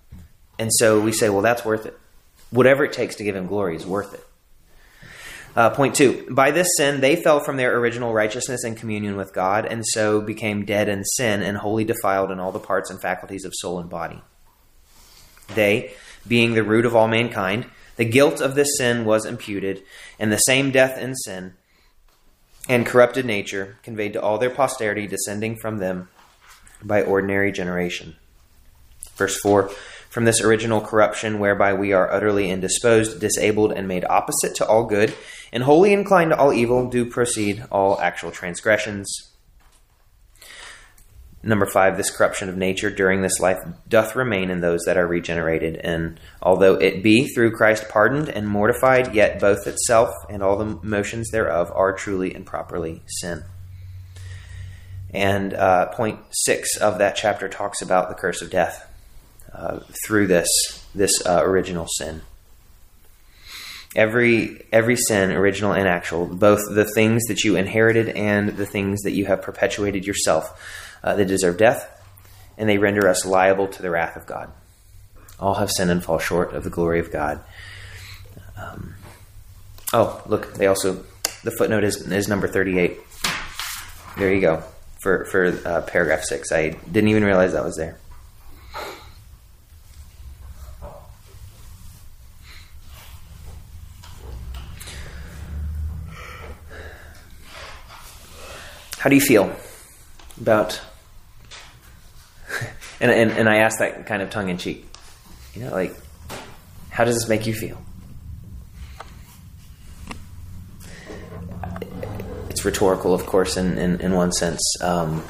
and 0.59 0.71
so 0.73 1.01
we 1.01 1.13
say, 1.13 1.29
well, 1.29 1.43
that's 1.43 1.65
worth 1.65 1.85
it. 1.87 1.99
Whatever 2.51 2.85
it 2.85 2.93
takes 2.93 3.17
to 3.17 3.25
give 3.25 3.35
Him 3.35 3.47
glory 3.47 3.77
is 3.77 3.85
worth 3.85 4.15
it. 4.15 4.25
Uh, 5.57 5.71
point 5.71 5.95
two: 5.95 6.27
By 6.31 6.51
this 6.51 6.69
sin, 6.77 7.01
they 7.01 7.17
fell 7.17 7.41
from 7.41 7.57
their 7.57 7.77
original 7.79 8.13
righteousness 8.13 8.65
and 8.65 8.77
communion 8.77 9.17
with 9.17 9.35
God, 9.35 9.67
and 9.67 9.85
so 9.87 10.21
became 10.21 10.65
dead 10.65 10.89
in 10.89 11.05
sin 11.05 11.43
and 11.43 11.57
wholly 11.57 11.85
defiled 11.85 12.31
in 12.31 12.39
all 12.39 12.53
the 12.53 12.59
parts 12.59 12.91
and 12.91 13.01
faculties 13.01 13.45
of 13.45 13.53
soul 13.55 13.79
and 13.81 13.91
body. 13.91 14.23
They, 15.55 15.93
being 16.27 16.55
the 16.55 16.63
root 16.63 16.87
of 16.87 16.95
all 16.95 17.09
mankind, 17.09 17.67
the 17.97 18.05
guilt 18.05 18.41
of 18.41 18.55
this 18.55 18.79
sin 18.79 19.05
was 19.05 19.27
imputed, 19.27 19.83
and 20.19 20.31
the 20.31 20.39
same 20.39 20.71
death 20.71 20.97
and 20.97 21.17
sin 21.19 21.55
and 22.69 22.87
corrupted 22.87 23.27
nature 23.27 23.79
conveyed 23.83 24.13
to 24.13 24.23
all 24.23 24.39
their 24.39 24.51
posterity 24.51 25.07
descending 25.07 25.57
from 25.57 25.79
them 25.79 26.09
by 26.83 27.03
ordinary 27.03 27.51
generation. 27.51 28.17
Verse 29.17 29.39
4 29.41 29.71
From 30.11 30.25
this 30.25 30.41
original 30.43 30.81
corruption, 30.81 31.39
whereby 31.39 31.73
we 31.73 31.93
are 31.93 32.13
utterly 32.13 32.51
indisposed, 32.51 33.21
disabled, 33.21 33.73
and 33.73 33.87
made 33.87 34.05
opposite 34.05 34.57
to 34.57 34.67
all 34.67 34.85
good, 34.85 35.15
and 35.53 35.63
wholly 35.63 35.93
inclined 35.93 36.33
to 36.33 36.37
all 36.37 36.53
evil, 36.53 36.91
do 36.91 37.07
proceed 37.07 37.63
all 37.71 38.01
actual 38.01 38.33
transgressions. 38.33 39.09
Number 41.45 41.65
five, 41.65 41.97
this 41.97 42.11
corruption 42.11 42.49
of 42.49 42.57
nature 42.57 42.91
during 42.91 43.23
this 43.23 43.39
life 43.39 43.59
doth 43.89 44.17
remain 44.17 44.51
in 44.51 44.61
those 44.61 44.81
that 44.85 44.97
are 44.97 45.07
regenerated, 45.07 45.77
and 45.77 46.19
although 46.43 46.75
it 46.75 47.05
be 47.05 47.29
through 47.29 47.53
Christ 47.53 47.89
pardoned 47.89 48.29
and 48.29 48.49
mortified, 48.49 49.15
yet 49.15 49.39
both 49.39 49.69
itself 49.69 50.13
and 50.29 50.43
all 50.43 50.59
the 50.59 50.81
motions 50.83 51.31
thereof 51.31 51.71
are 51.73 51.95
truly 51.95 52.35
and 52.35 52.45
properly 52.45 53.03
sin. 53.07 53.45
And 55.15 55.55
uh, 55.55 55.87
point 55.93 56.19
six 56.33 56.77
of 56.77 56.99
that 56.99 57.15
chapter 57.15 57.49
talks 57.49 57.81
about 57.81 58.09
the 58.09 58.17
curse 58.17 58.43
of 58.43 58.51
death 58.51 58.90
uh, 59.55 59.81
through 60.05 60.27
this 60.27 60.49
this 60.95 61.25
uh, 61.27 61.41
original 61.43 61.87
sin. 61.89 62.23
Every 63.97 64.65
every 64.73 64.97
sin, 64.97 65.33
original 65.33 65.73
and 65.73 65.89
actual, 65.89 66.27
both 66.27 66.61
the 66.71 66.85
things 66.85 67.25
that 67.25 67.43
you 67.43 67.57
inherited 67.57 68.09
and 68.11 68.51
the 68.51 68.67
things 68.67 69.03
that 69.03 69.13
you 69.13 69.27
have 69.27 69.43
perpetuated 69.43 70.07
yourself, 70.07 70.99
uh, 71.03 71.17
they 71.17 71.25
deserve 71.25 71.57
death, 71.57 71.89
and 72.57 72.69
they 72.69 72.79
render 72.79 73.09
us 73.09 73.27
liable 73.27 73.67
to 73.67 73.83
the 73.83 73.91
wrath 73.91 74.17
of 74.17 74.27
God. 74.27 74.53
All 75.41 75.55
have 75.55 75.71
sinned 75.71 75.91
and 75.91 76.05
fall 76.05 76.19
short 76.19 76.53
of 76.53 76.63
the 76.63 76.71
glory 76.71 77.01
of 77.01 77.11
God. 77.11 77.41
Um, 78.57 78.95
oh, 79.93 80.23
look, 80.27 80.55
they 80.55 80.67
also 80.67 81.05
the 81.43 81.51
footnote 81.51 81.83
is 81.83 82.07
is 82.13 82.29
number 82.29 82.47
thirty 82.47 82.79
eight. 82.79 83.01
There 84.17 84.33
you 84.33 84.41
go 84.41 84.63
for 85.03 85.25
for 85.25 85.47
uh, 85.65 85.81
paragraph 85.83 86.23
six. 86.23 86.53
I 86.53 86.71
didn't 86.71 87.09
even 87.09 87.25
realize 87.25 87.55
that 87.55 87.65
was 87.65 87.77
there. 87.77 87.99
How 99.01 99.09
do 99.09 99.17
you 99.17 99.23
feel 99.23 99.55
about? 100.41 100.81
And, 103.03 103.11
and, 103.11 103.31
and 103.31 103.49
I 103.49 103.61
ask 103.61 103.79
that 103.79 104.05
kind 104.05 104.21
of 104.21 104.29
tongue 104.29 104.51
in 104.51 104.59
cheek. 104.59 104.87
You 105.55 105.63
know, 105.63 105.71
like, 105.71 105.95
how 106.91 107.05
does 107.07 107.15
this 107.15 107.31
make 107.31 107.47
you 107.47 107.55
feel? 107.55 107.81
It's 112.51 112.63
rhetorical, 112.63 113.15
of 113.15 113.25
course, 113.25 113.57
in, 113.57 113.79
in, 113.79 114.03
in 114.03 114.13
one 114.13 114.33
sense. 114.33 114.61
Um, 114.83 115.25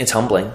it's 0.00 0.12
humbling. 0.12 0.50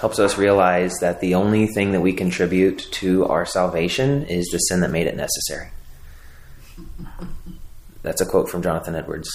Helps 0.00 0.18
us 0.18 0.36
realize 0.36 0.94
that 1.02 1.20
the 1.20 1.36
only 1.36 1.68
thing 1.68 1.92
that 1.92 2.00
we 2.00 2.12
contribute 2.12 2.78
to 2.94 3.26
our 3.26 3.46
salvation 3.46 4.24
is 4.24 4.48
the 4.50 4.58
sin 4.58 4.80
that 4.80 4.90
made 4.90 5.06
it 5.06 5.14
necessary. 5.14 5.68
That's 8.02 8.20
a 8.20 8.26
quote 8.26 8.50
from 8.50 8.64
Jonathan 8.64 8.96
Edwards. 8.96 9.30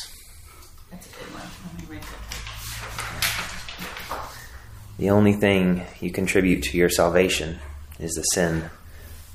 The 5.03 5.09
only 5.09 5.33
thing 5.33 5.83
you 5.99 6.11
contribute 6.11 6.63
to 6.63 6.77
your 6.77 6.87
salvation 6.87 7.59
is 7.99 8.13
the 8.13 8.21
sin 8.21 8.69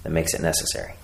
that 0.03 0.09
makes 0.09 0.33
it 0.33 0.41
necessary. 0.41 0.95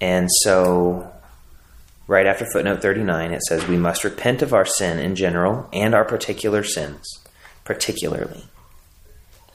And 0.00 0.30
so, 0.42 1.12
right 2.06 2.24
after 2.24 2.46
footnote 2.46 2.80
39, 2.80 3.30
it 3.30 3.42
says, 3.42 3.68
We 3.68 3.76
must 3.76 4.04
repent 4.04 4.40
of 4.40 4.54
our 4.54 4.64
sin 4.64 4.98
in 4.98 5.16
general 5.16 5.68
and 5.70 5.94
our 5.94 6.06
particular 6.06 6.64
sins, 6.64 7.06
particularly. 7.62 8.44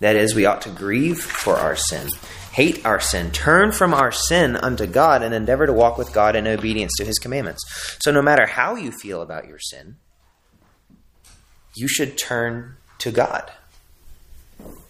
That 0.02 0.16
is, 0.16 0.36
we 0.36 0.46
ought 0.46 0.62
to 0.62 0.70
grieve 0.70 1.20
for 1.20 1.56
our 1.56 1.76
sin, 1.76 2.08
hate 2.52 2.86
our 2.86 3.00
sin, 3.00 3.32
turn 3.32 3.72
from 3.72 3.96
our 3.96 4.12
sin 4.12 4.58
unto 4.58 4.86
God, 4.86 5.24
and 5.24 5.34
endeavor 5.34 5.66
to 5.66 5.74
walk 5.74 5.98
with 5.98 6.14
God 6.14 6.36
in 6.36 6.46
obedience 6.46 6.92
to 7.00 7.04
his 7.04 7.18
commandments. 7.18 7.64
So, 8.04 8.12
no 8.12 8.22
matter 8.22 8.46
how 8.46 8.76
you 8.76 8.92
feel 8.92 9.24
about 9.24 9.48
your 9.48 9.58
sin, 9.58 9.96
you 11.76 11.88
should 11.88 12.18
turn 12.18 12.78
to 13.00 13.12
God. 13.12 13.52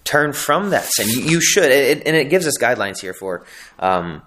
Turn 0.03 0.33
from 0.33 0.69
that 0.69 0.85
sin. 0.85 1.07
You, 1.09 1.41
should, 1.41 1.71
it, 1.71 2.05
and 2.05 2.15
it 2.15 2.29
gives 2.29 2.45
us 2.45 2.57
guidelines 2.59 3.01
here 3.01 3.13
for 3.13 3.43
um, 3.79 4.21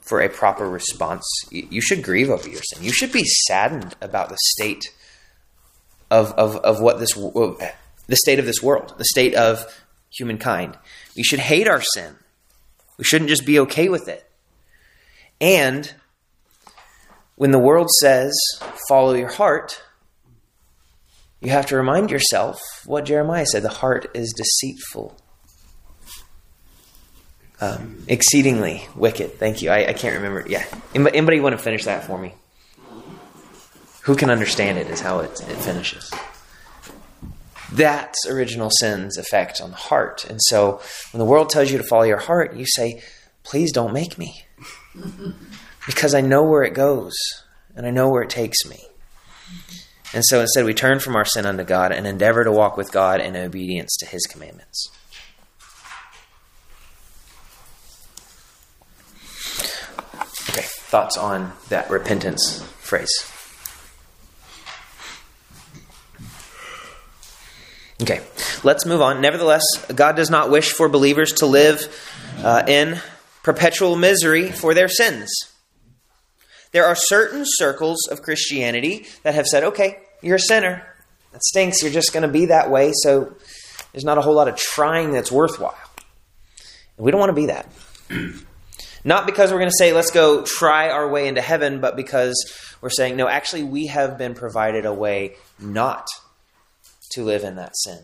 for 0.00 0.20
a 0.20 0.28
proper 0.28 0.68
response. 0.68 1.24
You, 1.50 1.66
you 1.70 1.80
should 1.80 2.02
grieve 2.02 2.30
over 2.30 2.48
your 2.48 2.62
sin. 2.62 2.84
You 2.84 2.92
should 2.92 3.10
be 3.10 3.24
saddened 3.24 3.96
about 4.00 4.28
the 4.28 4.36
state 4.38 4.84
of 6.10 6.32
of, 6.32 6.56
of 6.56 6.80
what 6.80 7.00
this 7.00 7.14
the 7.14 8.16
state 8.16 8.38
of 8.38 8.46
this 8.46 8.62
world, 8.62 8.94
the 8.98 9.04
state 9.04 9.34
of 9.34 9.66
humankind. 10.10 10.78
We 11.16 11.24
should 11.24 11.40
hate 11.40 11.66
our 11.66 11.80
sin. 11.80 12.16
We 12.96 13.04
shouldn't 13.04 13.30
just 13.30 13.44
be 13.44 13.58
okay 13.60 13.88
with 13.88 14.08
it. 14.08 14.30
And 15.40 15.92
when 17.34 17.50
the 17.50 17.58
world 17.58 17.90
says, 18.00 18.32
"Follow 18.88 19.14
your 19.14 19.32
heart," 19.32 19.82
you 21.44 21.50
have 21.50 21.66
to 21.66 21.76
remind 21.76 22.10
yourself 22.10 22.58
what 22.86 23.04
Jeremiah 23.04 23.44
said 23.44 23.62
the 23.62 23.68
heart 23.68 24.10
is 24.14 24.32
deceitful. 24.32 25.16
Um, 27.60 28.04
exceedingly 28.08 28.86
wicked. 28.96 29.38
Thank 29.38 29.62
you. 29.62 29.70
I, 29.70 29.88
I 29.88 29.92
can't 29.92 30.16
remember. 30.16 30.44
Yeah. 30.48 30.64
Anybody, 30.94 31.40
want 31.40 31.56
to 31.56 31.62
finish 31.62 31.84
that 31.84 32.04
for 32.04 32.18
me? 32.18 32.34
Who 34.02 34.16
can 34.16 34.30
understand 34.30 34.78
it 34.78 34.88
is 34.88 35.00
how 35.00 35.20
it, 35.20 35.30
it 35.40 35.56
finishes. 35.58 36.12
That's 37.72 38.26
original 38.26 38.70
sin's 38.70 39.18
effect 39.18 39.60
on 39.60 39.70
the 39.70 39.76
heart. 39.76 40.24
And 40.24 40.40
so 40.42 40.80
when 41.12 41.18
the 41.18 41.24
world 41.24 41.50
tells 41.50 41.70
you 41.70 41.78
to 41.78 41.84
follow 41.84 42.04
your 42.04 42.18
heart, 42.18 42.54
you 42.54 42.66
say, 42.66 43.02
please 43.42 43.72
don't 43.72 43.92
make 43.92 44.18
me. 44.18 44.44
because 45.86 46.14
I 46.14 46.20
know 46.20 46.42
where 46.42 46.64
it 46.64 46.74
goes 46.74 47.14
and 47.76 47.86
I 47.86 47.90
know 47.90 48.08
where 48.08 48.22
it 48.22 48.30
takes 48.30 48.64
me. 48.66 48.84
And 50.14 50.24
so 50.24 50.40
instead, 50.40 50.64
we 50.64 50.74
turn 50.74 51.00
from 51.00 51.16
our 51.16 51.24
sin 51.24 51.44
unto 51.44 51.64
God 51.64 51.90
and 51.90 52.06
endeavor 52.06 52.44
to 52.44 52.52
walk 52.52 52.76
with 52.76 52.92
God 52.92 53.20
in 53.20 53.34
obedience 53.34 53.96
to 53.96 54.06
His 54.06 54.24
commandments. 54.26 54.88
Okay, 60.50 60.62
thoughts 60.62 61.16
on 61.16 61.52
that 61.68 61.90
repentance 61.90 62.62
phrase? 62.78 63.10
Okay, 68.00 68.20
let's 68.62 68.86
move 68.86 69.02
on. 69.02 69.20
Nevertheless, 69.20 69.64
God 69.92 70.14
does 70.14 70.30
not 70.30 70.48
wish 70.48 70.70
for 70.70 70.88
believers 70.88 71.32
to 71.34 71.46
live 71.46 71.92
uh, 72.38 72.62
in 72.68 73.00
perpetual 73.42 73.96
misery 73.96 74.52
for 74.52 74.74
their 74.74 74.88
sins. 74.88 75.28
There 76.70 76.84
are 76.84 76.94
certain 76.94 77.44
circles 77.46 78.06
of 78.08 78.22
Christianity 78.22 79.06
that 79.22 79.34
have 79.34 79.46
said, 79.46 79.64
okay, 79.64 79.98
you're 80.24 80.36
a 80.36 80.40
sinner. 80.40 80.86
That 81.32 81.42
stinks. 81.44 81.82
You're 81.82 81.92
just 81.92 82.12
going 82.12 82.22
to 82.22 82.28
be 82.28 82.46
that 82.46 82.70
way. 82.70 82.92
So 82.94 83.34
there's 83.92 84.04
not 84.04 84.18
a 84.18 84.20
whole 84.20 84.34
lot 84.34 84.48
of 84.48 84.56
trying 84.56 85.12
that's 85.12 85.30
worthwhile. 85.30 85.76
And 86.96 87.04
we 87.04 87.10
don't 87.10 87.20
want 87.20 87.30
to 87.30 87.34
be 87.34 87.46
that. 87.46 87.68
Not 89.06 89.26
because 89.26 89.52
we're 89.52 89.58
going 89.58 89.70
to 89.70 89.76
say, 89.76 89.92
let's 89.92 90.10
go 90.10 90.42
try 90.42 90.88
our 90.88 91.06
way 91.06 91.28
into 91.28 91.42
heaven, 91.42 91.80
but 91.80 91.94
because 91.94 92.34
we're 92.80 92.88
saying, 92.88 93.16
no, 93.16 93.28
actually, 93.28 93.62
we 93.62 93.88
have 93.88 94.16
been 94.16 94.34
provided 94.34 94.86
a 94.86 94.94
way 94.94 95.34
not 95.58 96.06
to 97.12 97.22
live 97.22 97.44
in 97.44 97.56
that 97.56 97.72
sin. 97.76 97.98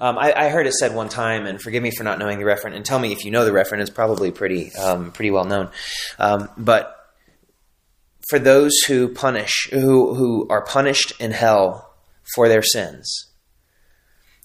Um, 0.00 0.16
I, 0.16 0.32
I, 0.32 0.48
heard 0.48 0.66
it 0.66 0.72
said 0.72 0.94
one 0.94 1.10
time, 1.10 1.44
and 1.44 1.60
forgive 1.60 1.82
me 1.82 1.90
for 1.90 2.04
not 2.04 2.18
knowing 2.18 2.38
the 2.38 2.44
reference, 2.44 2.76
and 2.76 2.86
tell 2.86 2.98
me 2.98 3.12
if 3.12 3.24
you 3.24 3.30
know 3.30 3.44
the 3.44 3.52
reference. 3.52 3.82
It's 3.82 3.94
probably 3.94 4.30
pretty, 4.30 4.74
um, 4.76 5.10
pretty 5.10 5.30
well 5.30 5.44
known. 5.44 5.70
Um, 6.18 6.48
but 6.56 6.97
for 8.28 8.38
those 8.38 8.72
who 8.86 9.08
punish, 9.08 9.68
who, 9.70 10.14
who 10.14 10.46
are 10.50 10.64
punished 10.64 11.12
in 11.18 11.32
hell 11.32 11.94
for 12.34 12.48
their 12.48 12.62
sins, 12.62 13.26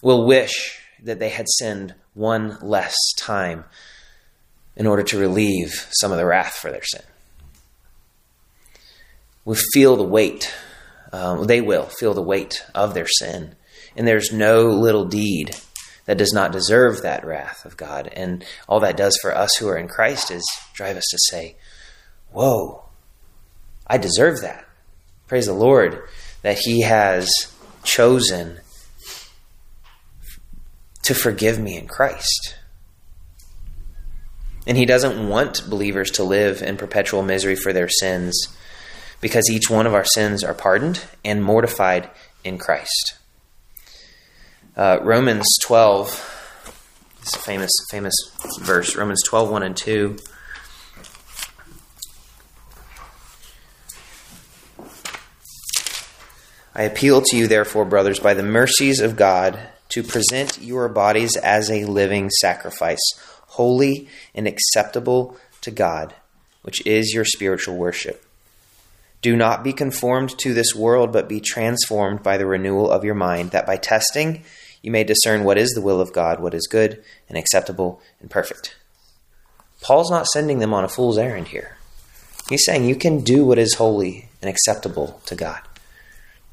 will 0.01 0.25
wish 0.25 0.79
that 1.03 1.19
they 1.19 1.29
had 1.29 1.47
sinned 1.49 1.93
one 2.13 2.57
less 2.61 2.95
time 3.17 3.65
in 4.75 4.87
order 4.87 5.03
to 5.03 5.19
relieve 5.19 5.87
some 5.91 6.11
of 6.11 6.17
the 6.17 6.25
wrath 6.25 6.53
for 6.53 6.71
their 6.71 6.83
sin. 6.83 7.01
Will 9.45 9.57
feel 9.73 9.97
the 9.97 10.03
weight. 10.03 10.53
Um, 11.11 11.45
they 11.45 11.61
will 11.61 11.85
feel 11.85 12.13
the 12.13 12.21
weight 12.21 12.63
of 12.73 12.93
their 12.93 13.07
sin. 13.07 13.55
And 13.95 14.07
there's 14.07 14.31
no 14.31 14.63
little 14.63 15.05
deed 15.05 15.55
that 16.05 16.17
does 16.17 16.33
not 16.33 16.51
deserve 16.51 17.01
that 17.01 17.25
wrath 17.25 17.65
of 17.65 17.77
God. 17.77 18.07
And 18.13 18.45
all 18.67 18.79
that 18.79 18.97
does 18.97 19.17
for 19.21 19.35
us 19.35 19.55
who 19.57 19.67
are 19.67 19.77
in 19.77 19.87
Christ 19.87 20.31
is 20.31 20.43
drive 20.73 20.97
us 20.97 21.05
to 21.11 21.17
say, 21.29 21.57
Whoa, 22.31 22.83
I 23.87 23.97
deserve 23.97 24.41
that. 24.41 24.65
Praise 25.27 25.45
the 25.45 25.53
Lord 25.53 26.03
that 26.41 26.59
He 26.59 26.81
has 26.81 27.29
chosen 27.83 28.59
to 31.03 31.13
forgive 31.13 31.59
me 31.59 31.77
in 31.77 31.87
Christ. 31.87 32.55
And 34.65 34.77
He 34.77 34.85
doesn't 34.85 35.27
want 35.27 35.69
believers 35.69 36.11
to 36.11 36.23
live 36.23 36.61
in 36.61 36.77
perpetual 36.77 37.23
misery 37.23 37.55
for 37.55 37.73
their 37.73 37.89
sins 37.89 38.47
because 39.21 39.49
each 39.49 39.69
one 39.69 39.87
of 39.87 39.93
our 39.93 40.05
sins 40.05 40.43
are 40.43 40.53
pardoned 40.53 41.03
and 41.23 41.43
mortified 41.43 42.09
in 42.43 42.57
Christ. 42.57 43.15
Uh, 44.75 44.97
Romans 45.01 45.45
12, 45.63 46.07
this 47.21 47.35
famous, 47.43 47.71
famous 47.89 48.13
verse, 48.59 48.95
Romans 48.95 49.21
12, 49.23 49.49
1 49.49 49.63
and 49.63 49.77
2. 49.77 50.17
I 56.75 56.83
appeal 56.83 57.21
to 57.21 57.37
you, 57.37 57.47
therefore, 57.47 57.85
brothers, 57.85 58.19
by 58.19 58.33
the 58.33 58.43
mercies 58.43 58.99
of 58.99 59.15
God, 59.15 59.59
to 59.89 60.01
present 60.01 60.59
your 60.59 60.89
bodies 60.89 61.35
as 61.37 61.69
a 61.69 61.85
living 61.85 62.29
sacrifice, 62.41 63.01
holy 63.47 64.07
and 64.33 64.47
acceptable 64.47 65.37
to 65.61 65.69
God, 65.69 66.15
which 66.63 66.85
is 66.87 67.13
your 67.13 67.25
spiritual 67.25 67.75
worship. 67.75 68.25
Do 69.21 69.35
not 69.35 69.63
be 69.63 69.71
conformed 69.71 70.37
to 70.39 70.53
this 70.53 70.73
world, 70.73 71.13
but 71.13 71.29
be 71.29 71.39
transformed 71.39 72.23
by 72.23 72.37
the 72.37 72.47
renewal 72.47 72.89
of 72.89 73.05
your 73.05 73.15
mind, 73.15 73.51
that 73.51 73.67
by 73.67 73.77
testing 73.77 74.43
you 74.81 74.91
may 74.91 75.03
discern 75.03 75.43
what 75.43 75.57
is 75.57 75.69
the 75.69 75.81
will 75.81 76.01
of 76.01 76.11
God, 76.11 76.39
what 76.39 76.53
is 76.53 76.67
good 76.67 77.03
and 77.29 77.37
acceptable 77.37 78.01
and 78.19 78.29
perfect. 78.29 78.75
Paul's 79.81 80.11
not 80.11 80.27
sending 80.27 80.59
them 80.59 80.73
on 80.73 80.83
a 80.83 80.89
fool's 80.89 81.17
errand 81.17 81.49
here. 81.49 81.77
He's 82.49 82.65
saying 82.65 82.85
you 82.85 82.95
can 82.95 83.21
do 83.21 83.45
what 83.45 83.59
is 83.59 83.75
holy 83.75 84.29
and 84.41 84.49
acceptable 84.49 85.21
to 85.27 85.35
God. 85.35 85.61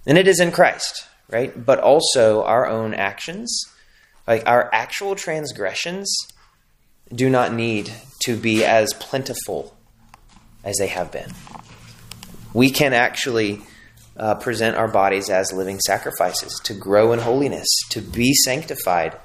And 0.06 0.16
it 0.16 0.26
is 0.26 0.40
in 0.40 0.50
Christ, 0.52 1.06
right? 1.30 1.64
But 1.64 1.78
also 1.78 2.42
our 2.44 2.66
own 2.66 2.94
actions, 2.94 3.64
like 4.26 4.46
our 4.46 4.70
actual 4.72 5.14
transgressions, 5.14 6.14
do 7.14 7.28
not 7.28 7.52
need 7.52 7.92
to 8.20 8.36
be 8.36 8.64
as 8.64 8.94
plentiful 8.94 9.76
as 10.64 10.76
they 10.78 10.86
have 10.86 11.10
been. 11.10 11.32
We 12.52 12.70
can 12.70 12.92
actually 12.92 13.62
uh, 14.16 14.36
present 14.36 14.76
our 14.76 14.88
bodies 14.88 15.30
as 15.30 15.52
living 15.52 15.80
sacrifices 15.80 16.60
to 16.64 16.74
grow 16.74 17.12
in 17.12 17.20
holiness, 17.20 17.68
to 17.90 18.00
be 18.00 18.32
sanctified. 18.34 19.16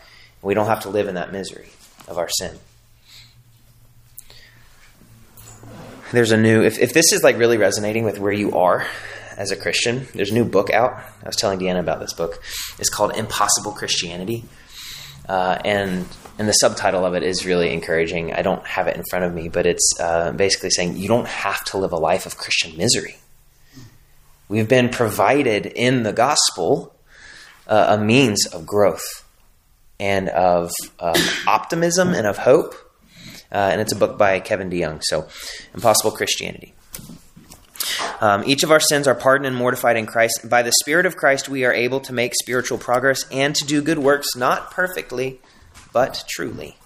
We 0.42 0.54
don't 0.54 0.68
have 0.68 0.82
to 0.82 0.90
live 0.90 1.08
in 1.08 1.16
that 1.16 1.32
misery 1.32 1.70
of 2.08 2.18
our 2.18 2.30
sin. 2.30 2.60
there's 6.12 6.32
a 6.32 6.38
new 6.38 6.64
if, 6.64 6.80
if 6.80 6.94
this 6.94 7.12
is 7.12 7.24
like 7.24 7.38
really 7.38 7.58
resonating 7.58 8.06
with 8.06 8.20
where 8.20 8.32
you 8.32 8.56
are 8.56 8.88
as 9.36 9.52
a 9.52 9.56
christian 9.56 10.08
there's 10.14 10.32
a 10.32 10.34
new 10.34 10.46
book 10.46 10.70
out. 10.70 10.94
I 11.24 11.28
was 11.28 11.36
telling 11.36 11.60
deanna 11.60 11.80
about 11.80 12.00
this 12.00 12.14
book. 12.14 12.42
It's 12.80 12.90
called 12.90 13.16
impossible 13.16 13.72
christianity. 13.72 14.46
Uh, 15.28 15.60
and 15.66 16.08
and 16.38 16.48
the 16.48 16.54
subtitle 16.54 17.06
of 17.06 17.14
it 17.14 17.24
is 17.24 17.46
really 17.46 17.72
encouraging. 17.72 18.34
I 18.34 18.42
don't 18.42 18.66
have 18.68 18.88
it 18.88 18.96
in 18.96 19.04
front 19.10 19.26
of 19.26 19.34
me 19.34 19.50
but 19.50 19.66
it's 19.66 19.90
uh, 20.00 20.32
basically 20.32 20.70
saying 20.70 20.98
you 20.98 21.08
don't 21.08 21.28
have 21.28 21.64
to 21.66 21.78
live 21.78 21.92
a 21.92 21.98
life 21.98 22.26
of 22.26 22.38
christian 22.38 22.78
misery. 22.78 23.18
We've 24.48 24.70
been 24.70 24.90
provided 24.90 25.66
in 25.66 26.04
the 26.04 26.14
gospel 26.14 26.96
uh, 27.68 27.98
a 27.98 28.04
means 28.04 28.46
of 28.46 28.68
growth 28.68 29.26
and 30.00 30.30
of 30.30 30.72
um, 31.00 31.20
optimism 31.48 32.14
and 32.14 32.28
of 32.28 32.38
hope. 32.38 32.76
Uh, 33.52 33.70
and 33.72 33.82
it's 33.82 33.92
a 33.92 33.96
book 33.96 34.18
by 34.18 34.40
Kevin 34.40 34.70
DeYoung. 34.70 35.02
So, 35.04 35.28
Impossible 35.74 36.12
Christianity. 36.12 36.75
Um, 38.22 38.44
each 38.46 38.64
of 38.64 38.72
our 38.72 38.80
sins 38.80 39.08
are 39.08 39.16
pardoned 39.16 39.48
and 39.48 39.56
mortified 39.56 39.98
in 39.98 40.06
Christ. 40.06 40.48
By 40.50 40.64
the 40.64 40.72
Spirit 40.82 41.06
of 41.06 41.18
Christ, 41.18 41.50
we 41.50 41.66
are 41.66 41.74
able 41.74 42.00
to 42.02 42.14
make 42.14 42.34
spiritual 42.36 42.78
progress 42.78 43.26
and 43.32 43.56
to 43.56 43.66
do 43.66 43.82
good 43.82 44.00
works, 44.00 44.36
not 44.36 44.72
perfectly, 44.72 45.40
but 45.92 46.24
truly. 46.30 46.78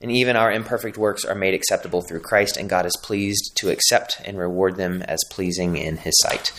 And 0.00 0.12
even 0.12 0.36
our 0.36 0.52
imperfect 0.52 0.98
works 0.98 1.24
are 1.24 1.34
made 1.34 1.54
acceptable 1.54 2.02
through 2.02 2.20
Christ, 2.20 2.58
and 2.58 2.68
God 2.68 2.84
is 2.84 2.96
pleased 3.02 3.52
to 3.56 3.70
accept 3.70 4.20
and 4.24 4.38
reward 4.38 4.76
them 4.76 5.02
as 5.02 5.18
pleasing 5.30 5.76
in 5.76 5.96
His 5.96 6.14
sight. 6.18 6.52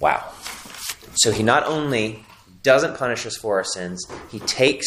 Wow. 0.00 0.30
So 1.14 1.32
He 1.32 1.42
not 1.42 1.64
only 1.64 2.24
doesn't 2.62 2.98
punish 2.98 3.24
us 3.24 3.36
for 3.38 3.56
our 3.56 3.64
sins, 3.64 4.06
He 4.30 4.38
takes 4.40 4.86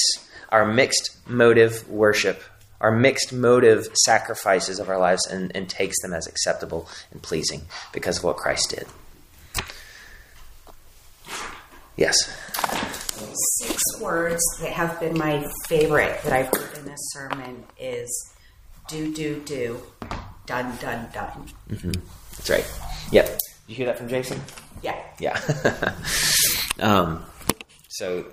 our 0.49 0.63
mixed 0.63 1.17
motive 1.27 1.89
worship 1.89 2.43
our 2.83 2.91
mixed 2.91 3.31
motive 3.31 3.87
sacrifices 4.03 4.77
of 4.77 4.89
our 4.89 4.99
lives 4.99 5.25
and, 5.25 5.55
and 5.55 5.69
takes 5.69 5.99
them 6.01 6.13
as 6.13 6.27
acceptable 6.27 6.87
and 7.11 7.23
pleasing 7.23 7.61
because 7.93 8.17
of 8.17 8.25
what 8.25 8.35
Christ 8.35 8.75
did. 8.75 8.85
Yes. 11.95 12.15
Six 13.61 13.81
words 14.01 14.41
that 14.59 14.73
have 14.73 14.99
been 14.99 15.17
my 15.17 15.47
favorite 15.67 16.21
that 16.23 16.33
I've 16.33 16.47
heard 16.47 16.77
in 16.77 16.85
this 16.85 16.99
sermon 17.13 17.63
is 17.79 18.33
do, 18.89 19.13
do, 19.13 19.41
do, 19.45 19.79
done, 20.45 20.75
done, 20.81 21.07
done. 21.13 21.49
Mm-hmm. 21.69 21.91
That's 22.31 22.49
right. 22.49 22.69
Yep. 23.11 23.27
Did 23.27 23.39
you 23.67 23.75
hear 23.75 23.85
that 23.85 23.97
from 23.97 24.09
Jason? 24.09 24.41
Yeah. 24.81 25.01
Yeah. 25.19 25.39
um, 26.81 27.23
so, 27.87 28.25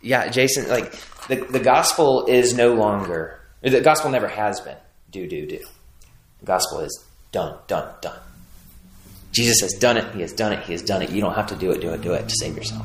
yeah, 0.00 0.28
Jason, 0.28 0.68
like, 0.68 0.92
the, 1.28 1.36
the 1.36 1.60
gospel 1.60 2.26
is 2.26 2.54
no 2.54 2.74
longer 2.74 3.41
the 3.62 3.80
gospel 3.80 4.10
never 4.10 4.28
has 4.28 4.60
been 4.60 4.76
do, 5.10 5.28
do, 5.28 5.46
do. 5.46 5.60
The 6.40 6.46
gospel 6.46 6.80
is 6.80 7.04
done, 7.30 7.58
done, 7.68 7.88
done. 8.00 8.18
Jesus 9.30 9.60
has 9.60 9.72
done 9.74 9.96
it. 9.96 10.14
He 10.14 10.20
has 10.22 10.32
done 10.32 10.52
it. 10.52 10.64
He 10.64 10.72
has 10.72 10.82
done 10.82 11.02
it. 11.02 11.10
You 11.10 11.20
don't 11.20 11.34
have 11.34 11.46
to 11.48 11.56
do 11.56 11.70
it, 11.70 11.80
do 11.80 11.90
it, 11.92 12.00
do 12.00 12.12
it 12.12 12.28
to 12.28 12.34
save 12.40 12.56
yourself. 12.56 12.84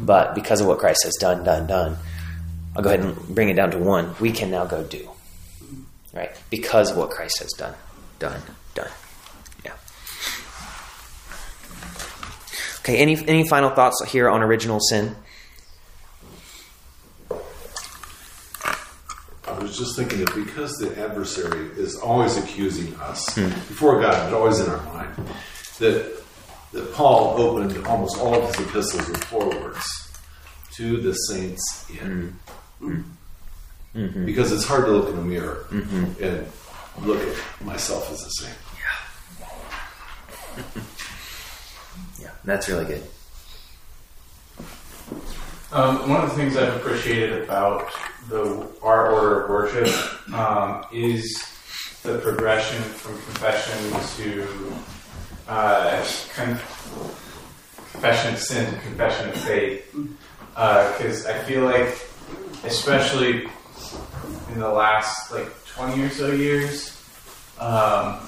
But 0.00 0.34
because 0.34 0.60
of 0.60 0.66
what 0.66 0.78
Christ 0.78 1.04
has 1.04 1.14
done, 1.14 1.44
done, 1.44 1.66
done, 1.66 1.96
I'll 2.76 2.82
go 2.82 2.90
ahead 2.90 3.00
and 3.00 3.16
bring 3.34 3.48
it 3.48 3.54
down 3.54 3.70
to 3.72 3.78
one. 3.78 4.14
We 4.20 4.32
can 4.32 4.50
now 4.50 4.64
go 4.66 4.82
do. 4.82 5.08
Right? 6.12 6.30
Because 6.50 6.90
of 6.90 6.96
what 6.96 7.10
Christ 7.10 7.38
has 7.40 7.52
done, 7.52 7.74
done, 8.18 8.40
done. 8.74 8.90
Yeah. 9.64 9.72
Okay, 12.80 12.98
any, 12.98 13.16
any 13.28 13.48
final 13.48 13.70
thoughts 13.70 14.02
here 14.08 14.28
on 14.28 14.42
original 14.42 14.80
sin? 14.80 15.16
I 19.52 19.62
was 19.62 19.76
just 19.76 19.96
thinking 19.96 20.24
that 20.24 20.34
because 20.34 20.72
the 20.78 20.98
adversary 21.02 21.68
is 21.76 21.96
always 21.96 22.36
accusing 22.36 22.94
us 22.96 23.34
hmm. 23.34 23.48
before 23.48 24.00
God, 24.00 24.30
but 24.30 24.36
always 24.36 24.60
in 24.60 24.68
our 24.68 24.82
mind, 24.94 25.14
that 25.78 26.22
that 26.72 26.92
Paul 26.94 27.38
opened 27.38 27.86
almost 27.86 28.18
all 28.18 28.34
of 28.34 28.56
his 28.56 28.66
epistles 28.66 29.06
with 29.08 29.22
four 29.24 29.48
words 29.48 29.84
to 30.76 31.00
the 31.00 31.12
saints 31.12 31.86
in. 31.90 32.34
Hmm. 32.78 33.02
Mm-hmm. 33.94 34.24
Because 34.24 34.52
it's 34.52 34.64
hard 34.64 34.86
to 34.86 34.90
look 34.90 35.10
in 35.10 35.18
a 35.18 35.22
mirror 35.22 35.66
mm-hmm. 35.68 36.24
and 36.24 36.46
look 37.06 37.20
at 37.20 37.36
myself 37.66 38.10
as 38.10 38.22
a 38.24 38.30
saint. 38.30 38.56
Yeah. 40.56 40.82
yeah, 42.22 42.30
that's 42.42 42.70
really 42.70 42.86
good. 42.86 43.02
Um, 45.72 46.10
one 46.10 46.22
of 46.22 46.28
the 46.28 46.36
things 46.36 46.54
I've 46.54 46.76
appreciated 46.76 47.44
about 47.44 47.90
the 48.28 48.68
our 48.82 49.10
order 49.10 49.44
of 49.44 49.48
worship 49.48 50.34
um, 50.34 50.84
is 50.92 51.42
the 52.02 52.18
progression 52.18 52.82
from 52.82 53.14
confession 53.14 53.90
to 54.18 54.74
uh, 55.48 56.06
con- 56.34 56.60
confession 57.90 58.34
of 58.34 58.38
sin 58.38 58.74
to 58.74 58.80
confession 58.80 59.30
of 59.30 59.36
faith. 59.36 59.96
Because 60.50 61.24
I 61.24 61.38
feel 61.44 61.64
like, 61.64 62.06
especially 62.64 63.48
in 64.52 64.60
the 64.60 64.68
last 64.68 65.32
like 65.32 65.48
twenty 65.64 66.02
or 66.02 66.10
so 66.10 66.32
years, 66.32 67.02
um, 67.58 68.20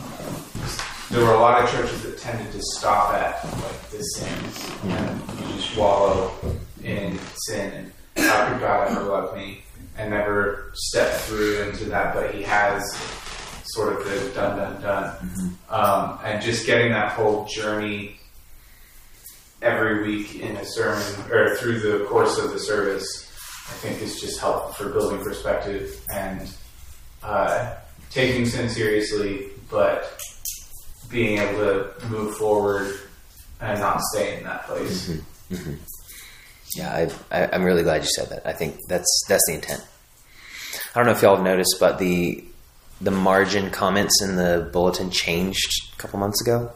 there 1.10 1.22
were 1.22 1.34
a 1.34 1.40
lot 1.40 1.62
of 1.62 1.70
churches 1.70 2.04
that 2.04 2.16
tended 2.16 2.50
to 2.52 2.62
stop 2.62 3.12
at 3.12 3.44
like 3.44 3.90
the 3.90 4.02
sins 4.02 4.70
and 4.84 5.20
you 5.40 5.56
just 5.56 5.76
wallow 5.76 6.32
in 6.84 7.18
sin 7.46 7.92
and 8.16 8.26
how 8.26 8.48
could 8.48 8.60
God 8.60 8.90
ever 8.90 9.04
love 9.04 9.36
me 9.36 9.62
and 9.96 10.10
never 10.10 10.70
step 10.74 11.12
through 11.22 11.62
into 11.62 11.86
that 11.86 12.14
but 12.14 12.34
he 12.34 12.42
has 12.42 12.82
sort 13.64 13.94
of 13.94 14.04
the 14.04 14.30
done 14.34 14.58
done 14.58 14.82
done 14.82 15.56
um, 15.70 16.18
and 16.24 16.42
just 16.42 16.66
getting 16.66 16.92
that 16.92 17.12
whole 17.12 17.46
journey 17.46 18.16
every 19.62 20.06
week 20.06 20.36
in 20.36 20.56
a 20.56 20.64
sermon 20.64 21.30
or 21.32 21.56
through 21.56 21.80
the 21.80 22.04
course 22.04 22.38
of 22.38 22.52
the 22.52 22.58
service 22.58 23.30
I 23.66 23.72
think 23.74 24.02
is 24.02 24.20
just 24.20 24.38
helpful 24.40 24.72
for 24.72 24.92
building 24.92 25.24
perspective 25.24 26.04
and 26.14 26.54
uh, 27.22 27.74
taking 28.10 28.44
sin 28.44 28.68
seriously 28.68 29.48
but 29.70 30.20
being 31.10 31.38
able 31.38 31.58
to 31.58 32.06
move 32.08 32.36
forward 32.36 32.94
and 33.60 33.80
not 33.80 34.00
stay 34.02 34.38
in 34.38 34.44
that 34.44 34.66
place. 34.66 35.10
Yeah, 36.76 36.90
I, 36.90 37.10
I, 37.30 37.48
I'm 37.52 37.64
really 37.64 37.82
glad 37.82 38.02
you 38.02 38.08
said 38.08 38.30
that. 38.30 38.46
I 38.46 38.52
think 38.52 38.76
that's 38.88 39.24
that's 39.28 39.42
the 39.46 39.54
intent. 39.54 39.86
I 40.94 40.98
don't 40.98 41.06
know 41.06 41.12
if 41.12 41.22
y'all 41.22 41.36
have 41.36 41.44
noticed, 41.44 41.76
but 41.78 41.98
the 41.98 42.44
the 43.00 43.10
margin 43.10 43.70
comments 43.70 44.22
in 44.22 44.36
the 44.36 44.68
bulletin 44.72 45.10
changed 45.10 45.92
a 45.92 45.96
couple 45.96 46.18
months 46.18 46.40
ago, 46.40 46.70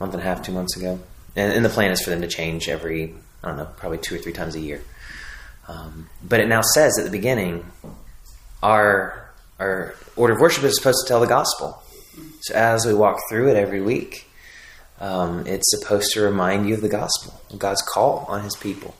month 0.00 0.12
and 0.12 0.22
a 0.22 0.24
half, 0.24 0.42
two 0.42 0.52
months 0.52 0.76
ago, 0.76 1.00
and, 1.36 1.52
and 1.52 1.64
the 1.64 1.68
plan 1.68 1.90
is 1.90 2.00
for 2.00 2.10
them 2.10 2.20
to 2.20 2.28
change 2.28 2.68
every 2.68 3.14
I 3.42 3.48
don't 3.48 3.56
know, 3.56 3.68
probably 3.76 3.98
two 3.98 4.16
or 4.16 4.18
three 4.18 4.32
times 4.32 4.54
a 4.54 4.60
year. 4.60 4.82
Um, 5.68 6.08
but 6.22 6.40
it 6.40 6.48
now 6.48 6.62
says 6.62 6.98
at 6.98 7.04
the 7.04 7.10
beginning, 7.10 7.64
our 8.62 9.30
our 9.58 9.94
order 10.16 10.34
of 10.34 10.40
worship 10.40 10.64
is 10.64 10.76
supposed 10.76 10.98
to 11.04 11.08
tell 11.08 11.20
the 11.20 11.26
gospel. 11.26 11.82
So 12.42 12.54
as 12.54 12.86
we 12.86 12.94
walk 12.94 13.18
through 13.28 13.48
it 13.48 13.56
every 13.56 13.80
week, 13.80 14.28
um, 15.00 15.46
it's 15.46 15.70
supposed 15.70 16.12
to 16.12 16.20
remind 16.20 16.68
you 16.68 16.74
of 16.74 16.80
the 16.80 16.88
gospel, 16.88 17.40
God's 17.56 17.82
call 17.82 18.24
on 18.28 18.42
His 18.42 18.56
people, 18.56 18.94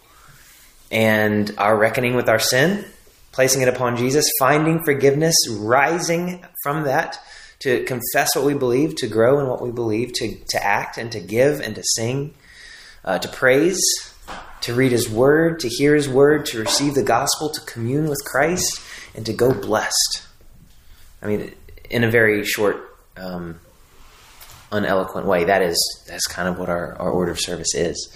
and 0.90 1.54
our 1.58 1.76
reckoning 1.76 2.14
with 2.14 2.28
our 2.28 2.38
sin, 2.38 2.84
placing 3.32 3.62
it 3.62 3.68
upon 3.68 3.96
Jesus, 3.96 4.30
finding 4.38 4.82
forgiveness, 4.84 5.34
rising 5.50 6.44
from 6.62 6.84
that 6.84 7.18
to 7.60 7.84
confess 7.84 8.36
what 8.36 8.44
we 8.44 8.54
believe, 8.54 8.94
to 8.96 9.06
grow 9.06 9.40
in 9.40 9.48
what 9.48 9.60
we 9.60 9.70
believe, 9.70 10.12
to 10.14 10.36
to 10.50 10.64
act 10.64 10.96
and 10.96 11.10
to 11.12 11.20
give 11.20 11.60
and 11.60 11.74
to 11.74 11.82
sing, 11.82 12.34
uh, 13.04 13.18
to 13.18 13.28
praise, 13.28 13.80
to 14.60 14.74
read 14.74 14.92
His 14.92 15.08
Word, 15.08 15.60
to 15.60 15.68
hear 15.68 15.94
His 15.94 16.08
Word, 16.08 16.46
to 16.46 16.60
receive 16.60 16.94
the 16.94 17.02
gospel, 17.02 17.50
to 17.50 17.60
commune 17.62 18.08
with 18.08 18.24
Christ, 18.24 18.80
and 19.14 19.26
to 19.26 19.32
go 19.32 19.52
blessed. 19.52 20.22
I 21.20 21.26
mean, 21.26 21.54
in 21.90 22.04
a 22.04 22.10
very 22.10 22.44
short, 22.44 22.96
um, 23.16 23.60
uneloquent 24.70 25.24
way, 25.24 25.44
that 25.44 25.62
is 25.62 26.04
that's 26.08 26.26
kind 26.26 26.48
of 26.48 26.58
what 26.58 26.68
our, 26.68 26.94
our 26.96 27.10
order 27.10 27.32
of 27.32 27.40
service 27.40 27.74
is. 27.74 28.12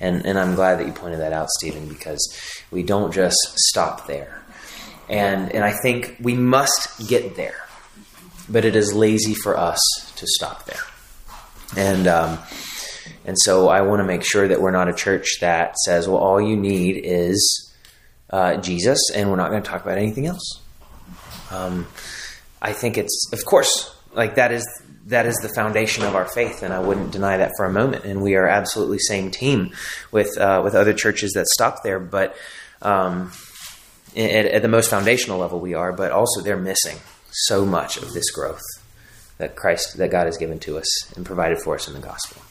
And 0.00 0.24
and 0.26 0.38
I'm 0.38 0.54
glad 0.54 0.78
that 0.78 0.86
you 0.86 0.92
pointed 0.92 1.20
that 1.20 1.32
out, 1.32 1.48
Stephen, 1.50 1.88
because 1.88 2.22
we 2.70 2.82
don't 2.82 3.12
just 3.12 3.36
stop 3.56 4.06
there. 4.06 4.42
And 5.08 5.52
and 5.52 5.64
I 5.64 5.72
think 5.82 6.16
we 6.20 6.34
must 6.34 7.08
get 7.08 7.36
there, 7.36 7.64
but 8.48 8.64
it 8.64 8.76
is 8.76 8.92
lazy 8.92 9.34
for 9.34 9.56
us 9.56 9.80
to 10.16 10.26
stop 10.26 10.66
there. 10.66 10.82
And 11.76 12.06
um, 12.06 12.38
and 13.24 13.36
so 13.40 13.68
I 13.68 13.82
want 13.82 14.00
to 14.00 14.04
make 14.04 14.24
sure 14.24 14.46
that 14.46 14.60
we're 14.60 14.70
not 14.70 14.88
a 14.88 14.94
church 14.94 15.38
that 15.40 15.76
says, 15.78 16.08
well, 16.08 16.18
all 16.18 16.40
you 16.40 16.56
need 16.56 17.00
is 17.04 17.74
uh, 18.30 18.56
Jesus, 18.56 18.98
and 19.14 19.30
we're 19.30 19.36
not 19.36 19.50
going 19.50 19.62
to 19.62 19.68
talk 19.68 19.82
about 19.82 19.98
anything 19.98 20.26
else. 20.26 20.60
Um, 21.50 21.86
I 22.62 22.72
think 22.72 22.98
it's, 22.98 23.30
of 23.32 23.44
course, 23.44 23.94
like 24.14 24.36
that 24.36 24.52
is 24.52 24.66
that 25.06 25.26
is 25.26 25.36
the 25.36 25.48
foundation 25.48 26.04
of 26.04 26.14
our 26.14 26.26
faith, 26.26 26.62
and 26.62 26.72
I 26.74 26.80
wouldn't 26.80 27.12
deny 27.12 27.36
that 27.36 27.52
for 27.56 27.64
a 27.64 27.72
moment. 27.72 28.04
And 28.04 28.22
we 28.22 28.34
are 28.34 28.46
absolutely 28.46 28.98
same 28.98 29.30
team 29.30 29.72
with 30.12 30.36
uh, 30.38 30.60
with 30.64 30.74
other 30.74 30.92
churches 30.92 31.32
that 31.32 31.46
stop 31.46 31.82
there, 31.82 31.98
but 32.00 32.36
um, 32.82 33.32
at, 34.16 34.46
at 34.46 34.62
the 34.62 34.68
most 34.68 34.90
foundational 34.90 35.38
level, 35.38 35.60
we 35.60 35.74
are. 35.74 35.92
But 35.92 36.12
also, 36.12 36.40
they're 36.42 36.56
missing 36.56 36.98
so 37.30 37.64
much 37.64 37.96
of 37.96 38.12
this 38.12 38.30
growth. 38.30 38.62
that 39.38 39.56
Christ, 39.56 39.98
that 39.98 40.10
God 40.10 40.26
has 40.26 40.36
given 40.36 40.58
to 40.60 40.78
us 40.78 41.12
and 41.14 41.24
provided 41.24 41.58
for 41.58 41.74
us 41.74 41.88
in 41.88 41.94
the 41.94 42.00
gospel. 42.00 42.42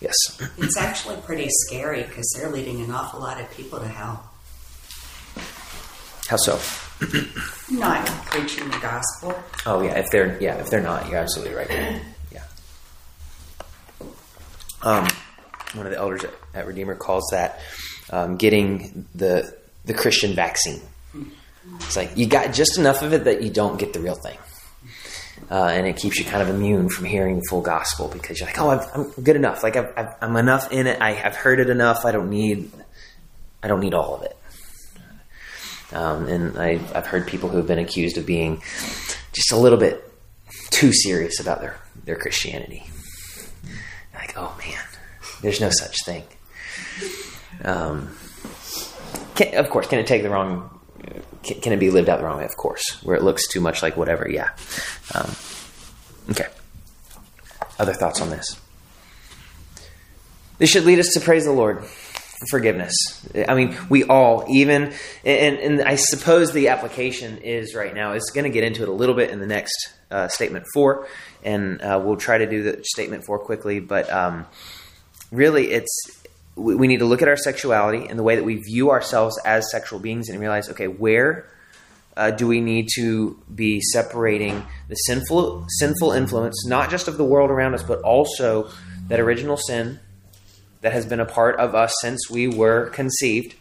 Yes. 0.00 0.14
It's 0.58 0.76
actually 0.76 1.16
pretty 1.22 1.48
scary 1.48 2.02
because 2.02 2.26
they're 2.36 2.50
leading 2.50 2.82
an 2.82 2.90
awful 2.90 3.20
lot 3.20 3.40
of 3.40 3.50
people 3.52 3.78
to 3.78 3.88
hell. 3.88 4.30
How 6.28 6.36
so? 6.36 6.58
Not 7.70 8.06
preaching 8.26 8.68
the 8.70 8.78
gospel. 8.78 9.34
Oh 9.66 9.82
yeah, 9.82 9.98
if 9.98 10.06
they're 10.10 10.40
yeah, 10.40 10.56
if 10.56 10.70
they're 10.70 10.80
not, 10.82 11.08
you're 11.08 11.18
absolutely 11.18 11.54
right. 11.54 12.00
Yeah. 12.32 12.42
Um, 14.82 15.06
one 15.74 15.86
of 15.86 15.92
the 15.92 15.98
elders 15.98 16.24
at, 16.54 16.66
Redeemer 16.66 16.94
calls 16.94 17.28
that 17.32 17.60
um, 18.10 18.36
getting 18.36 19.06
the 19.14 19.54
the 19.84 19.94
Christian 19.94 20.34
vaccine. 20.34 20.80
It's 21.80 21.96
like 21.96 22.16
you 22.16 22.26
got 22.26 22.54
just 22.54 22.78
enough 22.78 23.02
of 23.02 23.12
it 23.12 23.24
that 23.24 23.42
you 23.42 23.50
don't 23.50 23.78
get 23.78 23.92
the 23.92 24.00
real 24.00 24.14
thing, 24.14 24.38
uh, 25.50 25.66
and 25.66 25.86
it 25.86 25.96
keeps 25.96 26.18
you 26.18 26.24
kind 26.24 26.40
of 26.42 26.48
immune 26.48 26.88
from 26.88 27.04
hearing 27.04 27.36
the 27.36 27.44
full 27.50 27.60
gospel 27.60 28.08
because 28.08 28.40
you're 28.40 28.48
like, 28.48 28.58
oh, 28.58 28.70
I've, 28.70 28.86
I'm 28.94 29.10
good 29.22 29.36
enough. 29.36 29.62
Like 29.62 29.76
I've, 29.76 30.14
I'm 30.22 30.36
enough 30.36 30.72
in 30.72 30.86
it. 30.86 31.02
I, 31.02 31.20
I've 31.22 31.36
heard 31.36 31.60
it 31.60 31.68
enough. 31.68 32.06
I 32.06 32.12
don't 32.12 32.30
need 32.30 32.70
I 33.62 33.68
don't 33.68 33.80
need 33.80 33.94
all 33.94 34.14
of 34.14 34.22
it. 34.22 34.36
Um, 35.92 36.26
and 36.26 36.58
I, 36.58 36.80
I've 36.94 37.06
heard 37.06 37.26
people 37.26 37.48
who 37.48 37.58
have 37.58 37.66
been 37.66 37.78
accused 37.78 38.18
of 38.18 38.26
being 38.26 38.62
just 39.32 39.52
a 39.52 39.56
little 39.56 39.78
bit 39.78 40.02
too 40.70 40.92
serious 40.92 41.40
about 41.40 41.60
their, 41.60 41.78
their 42.04 42.16
Christianity. 42.16 42.84
Like, 44.14 44.34
oh 44.36 44.56
man, 44.58 44.82
there's 45.42 45.60
no 45.60 45.70
such 45.70 45.96
thing. 46.04 46.24
Um, 47.64 48.16
can, 49.34 49.54
of 49.56 49.70
course, 49.70 49.86
can 49.86 49.98
it 49.98 50.06
take 50.06 50.22
the 50.22 50.30
wrong? 50.30 50.70
Can, 51.42 51.60
can, 51.60 51.72
it 51.72 51.78
be 51.78 51.90
lived 51.90 52.08
out 52.08 52.18
the 52.18 52.24
wrong 52.24 52.38
way? 52.38 52.44
Of 52.44 52.56
course, 52.56 53.02
where 53.02 53.16
it 53.16 53.22
looks 53.22 53.46
too 53.46 53.60
much 53.60 53.82
like 53.82 53.96
whatever. 53.96 54.28
Yeah. 54.28 54.50
Um, 55.14 55.30
okay. 56.30 56.46
Other 57.78 57.92
thoughts 57.92 58.20
on 58.20 58.30
this? 58.30 58.58
This 60.58 60.70
should 60.70 60.84
lead 60.84 60.98
us 60.98 61.10
to 61.14 61.20
praise 61.20 61.44
the 61.44 61.52
Lord 61.52 61.84
forgiveness. 62.50 62.92
I 63.48 63.54
mean, 63.54 63.76
we 63.88 64.04
all, 64.04 64.44
even, 64.48 64.92
and, 65.24 65.58
and 65.58 65.82
I 65.82 65.96
suppose 65.96 66.52
the 66.52 66.68
application 66.68 67.38
is 67.38 67.74
right 67.74 67.94
now, 67.94 68.12
is 68.12 68.30
going 68.34 68.44
to 68.44 68.50
get 68.50 68.64
into 68.64 68.82
it 68.82 68.88
a 68.88 68.92
little 68.92 69.14
bit 69.14 69.30
in 69.30 69.40
the 69.40 69.46
next 69.46 69.92
uh, 70.10 70.28
statement 70.28 70.66
four, 70.74 71.08
and 71.42 71.80
uh, 71.80 72.00
we'll 72.02 72.16
try 72.16 72.38
to 72.38 72.46
do 72.46 72.62
the 72.62 72.84
statement 72.84 73.24
four 73.24 73.38
quickly, 73.38 73.80
but 73.80 74.12
um, 74.12 74.46
really 75.32 75.72
it's, 75.72 76.22
we, 76.54 76.74
we 76.74 76.86
need 76.86 76.98
to 76.98 77.06
look 77.06 77.22
at 77.22 77.28
our 77.28 77.36
sexuality 77.36 78.06
and 78.06 78.18
the 78.18 78.22
way 78.22 78.36
that 78.36 78.44
we 78.44 78.56
view 78.56 78.90
ourselves 78.90 79.38
as 79.44 79.70
sexual 79.70 79.98
beings 79.98 80.28
and 80.28 80.38
realize, 80.38 80.68
okay, 80.70 80.88
where 80.88 81.50
uh, 82.16 82.30
do 82.30 82.46
we 82.46 82.60
need 82.60 82.88
to 82.94 83.38
be 83.54 83.80
separating 83.80 84.64
the 84.88 84.94
sinful 84.94 85.66
sinful 85.68 86.12
influence, 86.12 86.66
not 86.66 86.90
just 86.90 87.08
of 87.08 87.18
the 87.18 87.24
world 87.24 87.50
around 87.50 87.74
us, 87.74 87.82
but 87.82 88.00
also 88.00 88.70
that 89.08 89.20
original 89.20 89.56
sin 89.56 90.00
that 90.80 90.92
has 90.92 91.06
been 91.06 91.20
a 91.20 91.26
part 91.26 91.58
of 91.58 91.74
us 91.74 91.92
since 92.00 92.30
we 92.30 92.48
were 92.48 92.90
conceived. 92.90 93.54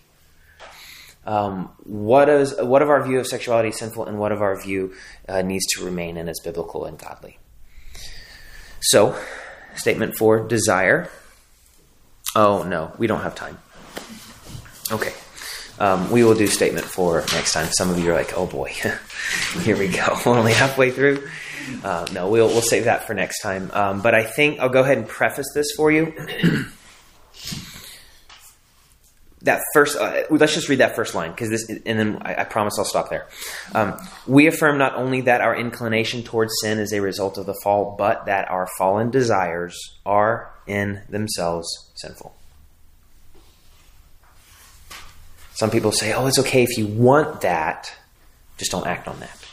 Um, 1.25 1.69
what 1.83 2.29
is 2.29 2.55
what 2.59 2.81
of 2.81 2.89
our 2.89 3.03
view 3.03 3.19
of 3.19 3.27
sexuality 3.27 3.69
is 3.69 3.79
sinful, 3.79 4.05
and 4.05 4.19
what 4.19 4.31
of 4.31 4.41
our 4.41 4.59
view 4.61 4.93
uh, 5.27 5.41
needs 5.41 5.65
to 5.75 5.83
remain 5.83 6.17
and 6.17 6.29
is 6.29 6.39
biblical 6.43 6.85
and 6.85 6.99
godly? 6.99 7.39
So, 8.81 9.17
statement 9.75 10.17
four: 10.17 10.47
desire. 10.47 11.09
Oh 12.35 12.63
no, 12.63 12.91
we 12.97 13.07
don't 13.07 13.21
have 13.21 13.33
time. 13.33 13.57
Okay, 14.91 15.13
um, 15.79 16.11
we 16.11 16.23
will 16.23 16.35
do 16.35 16.45
statement 16.45 16.85
four 16.85 17.21
next 17.33 17.53
time. 17.53 17.69
Some 17.71 17.89
of 17.89 17.97
you 17.97 18.11
are 18.11 18.13
like, 18.13 18.37
"Oh 18.37 18.45
boy, 18.45 18.69
here 19.61 19.77
we 19.77 19.87
go. 19.87 20.17
We're 20.25 20.37
only 20.37 20.53
halfway 20.53 20.91
through." 20.91 21.27
Uh, 21.83 22.05
no, 22.13 22.29
we'll 22.29 22.49
we'll 22.49 22.61
save 22.61 22.83
that 22.83 23.07
for 23.07 23.15
next 23.15 23.41
time. 23.41 23.71
Um, 23.73 24.01
but 24.01 24.13
I 24.13 24.23
think 24.23 24.59
I'll 24.59 24.69
go 24.69 24.81
ahead 24.81 24.99
and 24.99 25.07
preface 25.07 25.47
this 25.55 25.71
for 25.75 25.91
you. 25.91 26.13
that 29.45 29.61
first 29.73 29.97
uh, 29.97 30.23
let's 30.29 30.53
just 30.53 30.69
read 30.69 30.79
that 30.79 30.95
first 30.95 31.15
line 31.15 31.31
because 31.31 31.49
this 31.49 31.69
and 31.69 31.99
then 31.99 32.17
I, 32.21 32.41
I, 32.41 32.43
promise 32.43 32.77
i'll 32.77 32.85
stop 32.85 33.09
there. 33.09 33.27
Um, 33.73 33.97
we 34.27 34.47
affirm 34.47 34.77
not 34.77 34.95
only 34.95 35.21
that 35.21 35.41
our 35.41 35.55
inclination 35.55 36.23
towards 36.23 36.51
sin 36.61 36.79
is 36.79 36.91
a 36.91 37.01
result 37.01 37.37
of 37.37 37.45
the 37.45 37.55
fall 37.63 37.95
but 37.97 38.25
that 38.25 38.49
our 38.49 38.67
fallen 38.77 39.11
desires 39.11 39.77
are 40.05 40.51
in 40.67 41.01
themselves 41.09 41.67
sinful. 41.95 42.35
Some 45.53 45.69
people 45.69 45.91
say 45.91 46.13
oh 46.13 46.25
it's 46.25 46.39
okay 46.39 46.63
if 46.63 46.77
you 46.77 46.87
want 46.87 47.41
that 47.41 47.95
just 48.57 48.71
don't 48.71 48.87
act 48.87 49.07
on 49.07 49.19
that. 49.19 49.45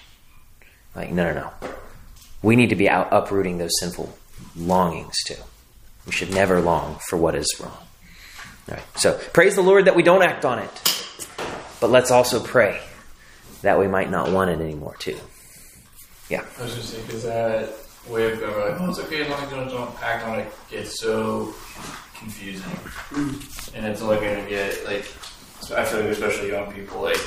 Like 0.97 1.13
no 1.13 1.33
no 1.33 1.35
no. 1.35 1.69
We 2.43 2.57
need 2.57 2.71
to 2.71 2.77
be 2.77 2.89
out 2.89 3.09
uprooting 3.13 3.59
those 3.59 3.79
sinful 3.79 4.17
longings 4.57 5.15
too. 5.27 5.37
We 6.07 6.13
should 6.13 6.33
never 6.33 6.61
long 6.61 6.99
for 7.09 7.17
what 7.17 7.37
is 7.37 7.47
wrong 7.61 7.87
right. 8.69 8.83
So 8.97 9.19
praise 9.33 9.55
the 9.55 9.63
Lord 9.63 9.85
that 9.87 9.97
we 9.97 10.03
don't 10.03 10.23
act 10.23 10.45
on 10.45 10.59
it. 10.59 10.71
But 11.81 11.91
let's 11.91 12.13
also 12.13 12.41
pray 12.41 12.81
that 13.63 13.79
we 13.79 13.89
might 13.89 14.09
not 14.09 14.31
want 14.31 14.51
it 14.51 14.61
anymore, 14.61 14.95
too. 15.01 15.19
Yeah. 16.29 16.45
I 16.59 16.63
was 16.63 16.75
just 16.77 16.91
saying, 16.91 17.07
because 17.07 17.25
that 17.25 17.71
way 18.09 18.31
of 18.31 18.39
going, 18.39 18.53
like, 18.55 18.81
oh, 18.81 18.91
it's 18.91 19.01
okay 19.01 19.23
as 19.23 19.29
long 19.29 19.43
as 19.43 19.51
you 19.51 19.57
don't, 19.57 19.69
don't 19.69 20.03
act 20.03 20.25
on 20.25 20.39
it, 20.39 20.53
gets 20.71 21.01
so 21.01 21.55
confusing. 22.15 22.71
Mm-hmm. 22.71 23.77
And 23.77 23.87
it's 23.87 24.01
only 24.01 24.17
going 24.17 24.45
to 24.45 24.49
get, 24.49 24.85
like, 24.85 25.05
I 25.77 25.85
feel 25.85 26.01
like 26.01 26.11
especially 26.11 26.51
young 26.51 26.73
people, 26.73 27.03
like, 27.03 27.19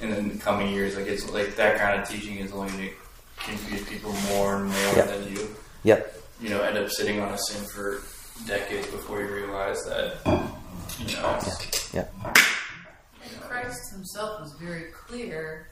in 0.00 0.28
the 0.28 0.38
coming 0.38 0.70
years, 0.70 0.94
like, 0.96 1.06
it's 1.06 1.28
like 1.30 1.56
that 1.56 1.78
kind 1.78 2.00
of 2.00 2.06
teaching 2.06 2.36
is 2.36 2.52
only 2.52 2.70
going 2.70 2.88
to 2.88 2.94
confuse 3.38 3.88
people 3.88 4.12
more 4.28 4.56
and 4.56 4.66
more 4.66 4.94
yep. 4.96 5.08
than 5.08 5.32
you. 5.32 5.48
Yep. 5.84 6.22
You 6.40 6.50
know, 6.50 6.60
end 6.62 6.76
up 6.76 6.90
sitting 6.90 7.20
on 7.20 7.32
a 7.32 7.38
sin 7.38 7.64
for 7.74 8.02
decades 8.46 8.86
before 8.88 9.20
you 9.22 9.28
realize 9.28 9.82
that 9.86 10.18
know. 11.16 11.38
Yeah. 11.92 12.04
yeah. 12.24 12.32
Christ 13.40 13.92
himself 13.92 14.40
was 14.40 14.52
very 14.60 14.90
clear 14.92 15.68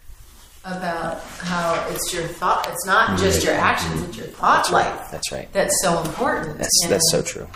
about 0.64 1.20
how 1.20 1.86
it's 1.90 2.12
your 2.12 2.24
thought. 2.24 2.68
It's 2.68 2.86
not 2.86 3.18
just 3.18 3.44
your 3.44 3.54
mm-hmm. 3.54 3.64
actions; 3.64 4.02
it's 4.02 4.16
your 4.16 4.26
thought 4.26 4.56
that's 4.56 4.72
life. 4.72 5.00
Right. 5.00 5.10
That's 5.12 5.32
right. 5.32 5.52
That's 5.52 5.82
so 5.82 6.02
important. 6.02 6.58
That's 6.58 6.82
and, 6.82 6.92
that's 6.92 7.10
so 7.10 7.22
true. 7.22 7.48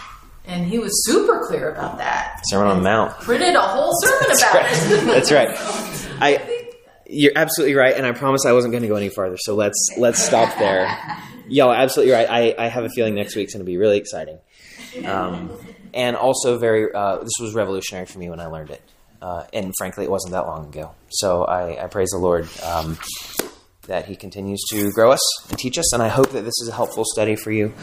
And 0.44 0.66
he 0.66 0.78
was 0.78 0.92
super 1.04 1.46
clear 1.46 1.70
about 1.70 1.98
that. 1.98 2.40
Sermon 2.44 2.68
on 2.68 2.76
the 2.78 2.82
Mount. 2.82 3.12
Printed 3.20 3.54
a 3.54 3.60
whole 3.60 3.92
sermon 4.00 4.36
about 4.36 4.54
right. 4.54 4.72
it. 4.72 5.04
that's 5.06 5.32
right. 5.32 5.48
I. 6.20 6.66
You're 7.12 7.32
absolutely 7.34 7.74
right, 7.74 7.96
and 7.96 8.06
I 8.06 8.12
promise 8.12 8.46
I 8.46 8.52
wasn't 8.52 8.70
going 8.70 8.82
to 8.82 8.88
go 8.88 8.94
any 8.94 9.08
farther. 9.08 9.36
So 9.36 9.56
let's 9.56 9.94
let's 9.96 10.22
stop 10.22 10.56
there. 10.58 10.88
Y'all, 11.48 11.72
absolutely 11.72 12.14
right. 12.14 12.28
I, 12.30 12.54
I 12.56 12.68
have 12.68 12.84
a 12.84 12.88
feeling 12.88 13.16
next 13.16 13.34
week's 13.34 13.52
going 13.52 13.64
to 13.64 13.68
be 13.68 13.76
really 13.76 13.98
exciting. 13.98 14.38
Um, 15.06 15.50
and 15.92 16.16
also 16.16 16.58
very 16.58 16.92
uh, 16.92 17.18
this 17.18 17.32
was 17.40 17.54
revolutionary 17.54 18.06
for 18.06 18.18
me 18.18 18.30
when 18.30 18.40
I 18.40 18.46
learned 18.46 18.70
it. 18.70 18.82
Uh, 19.20 19.44
and 19.52 19.72
frankly, 19.76 20.04
it 20.04 20.10
wasn't 20.10 20.32
that 20.32 20.46
long 20.46 20.66
ago. 20.66 20.92
So 21.10 21.44
I, 21.44 21.84
I 21.84 21.86
praise 21.88 22.08
the 22.10 22.18
Lord 22.18 22.48
um, 22.62 22.98
that 23.86 24.06
He 24.06 24.16
continues 24.16 24.62
to 24.70 24.90
grow 24.92 25.12
us 25.12 25.50
and 25.50 25.58
teach 25.58 25.78
us, 25.78 25.92
and 25.92 26.02
I 26.02 26.08
hope 26.08 26.30
that 26.30 26.42
this 26.42 26.58
is 26.62 26.68
a 26.68 26.72
helpful 26.72 27.04
study 27.04 27.36
for 27.36 27.50
you. 27.50 27.74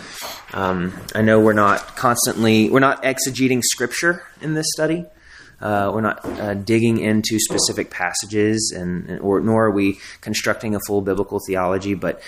Um, 0.54 0.94
I 1.14 1.22
know 1.22 1.40
we're 1.40 1.54
not 1.54 1.96
constantly 1.96 2.70
we're 2.70 2.80
not 2.80 3.04
exegeting 3.04 3.62
Scripture 3.64 4.24
in 4.42 4.56
this 4.56 4.68
study. 4.74 5.06
Uh, 5.60 5.92
we're 5.94 6.02
not 6.02 6.24
uh, 6.24 6.54
digging 6.54 7.00
into 7.00 7.40
specific 7.40 7.90
passages, 7.90 8.74
and 8.76 9.20
or 9.20 9.42
nor 9.42 9.66
are 9.66 9.72
we 9.72 10.00
constructing 10.22 10.76
a 10.76 10.80
full 10.88 11.02
biblical 11.02 11.40
theology, 11.48 11.96
but 11.96 12.22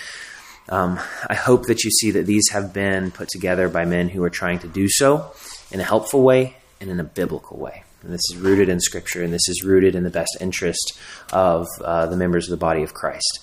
um, 0.70 1.00
I 1.28 1.34
hope 1.34 1.66
that 1.66 1.84
you 1.84 1.90
see 1.90 2.12
that 2.12 2.26
these 2.26 2.48
have 2.50 2.72
been 2.72 3.10
put 3.10 3.28
together 3.28 3.68
by 3.68 3.84
men 3.84 4.08
who 4.08 4.22
are 4.22 4.30
trying 4.30 4.60
to 4.60 4.68
do 4.68 4.88
so 4.88 5.32
in 5.70 5.80
a 5.80 5.84
helpful 5.84 6.22
way 6.22 6.56
and 6.80 6.90
in 6.90 7.00
a 7.00 7.04
biblical 7.04 7.58
way. 7.58 7.84
And 8.02 8.12
this 8.12 8.22
is 8.30 8.36
rooted 8.36 8.68
in 8.68 8.80
Scripture, 8.80 9.22
and 9.22 9.32
this 9.32 9.48
is 9.48 9.62
rooted 9.62 9.94
in 9.94 10.04
the 10.04 10.10
best 10.10 10.36
interest 10.40 10.98
of 11.32 11.66
uh, 11.84 12.06
the 12.06 12.16
members 12.16 12.46
of 12.46 12.50
the 12.50 12.56
body 12.56 12.82
of 12.82 12.94
Christ, 12.94 13.40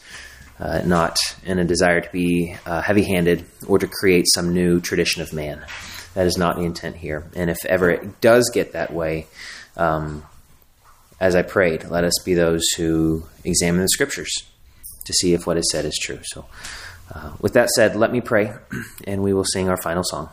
uh, 0.59 0.81
not 0.85 1.17
in 1.45 1.59
a 1.59 1.65
desire 1.65 2.01
to 2.01 2.11
be 2.11 2.55
uh, 2.65 2.81
heavy 2.81 3.03
handed 3.03 3.45
or 3.67 3.77
to 3.77 3.87
create 3.87 4.25
some 4.33 4.53
new 4.53 4.79
tradition 4.79 5.21
of 5.21 5.31
man. 5.31 5.63
That 6.15 6.25
is 6.25 6.37
not 6.37 6.55
the 6.55 6.63
intent 6.63 6.95
here. 6.95 7.27
And 7.35 7.51
if 7.51 7.63
ever 7.65 7.91
it 7.91 8.19
does 8.21 8.49
get 8.51 8.71
that 8.71 8.91
way, 8.91 9.27
um, 9.75 10.23
as 11.19 11.35
I 11.35 11.43
prayed, 11.43 11.85
let 11.85 12.03
us 12.03 12.13
be 12.25 12.33
those 12.33 12.63
who 12.77 13.25
examine 13.43 13.81
the 13.81 13.89
Scriptures 13.89 14.31
to 15.05 15.13
see 15.13 15.33
if 15.33 15.45
what 15.45 15.57
is 15.57 15.69
said 15.71 15.85
is 15.85 15.97
true. 16.01 16.19
So, 16.23 16.45
uh, 17.13 17.33
with 17.39 17.53
that 17.53 17.69
said, 17.69 17.95
let 17.95 18.11
me 18.11 18.21
pray, 18.21 18.53
and 19.05 19.23
we 19.23 19.33
will 19.33 19.45
sing 19.45 19.69
our 19.69 19.81
final 19.81 20.03
song. 20.03 20.29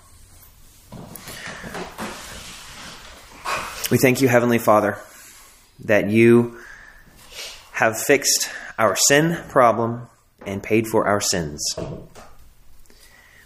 We 3.91 3.99
thank 3.99 4.21
you, 4.21 4.29
Heavenly 4.29 4.59
Father, 4.59 4.99
that 5.85 6.09
you 6.09 6.59
have 7.73 8.01
fixed 8.01 8.49
our 8.79 8.97
sin 8.97 9.43
problem 9.49 10.09
and 10.47 10.63
paid 10.63 10.87
for 10.87 11.07
our 11.07 11.21
sins. 11.21 11.63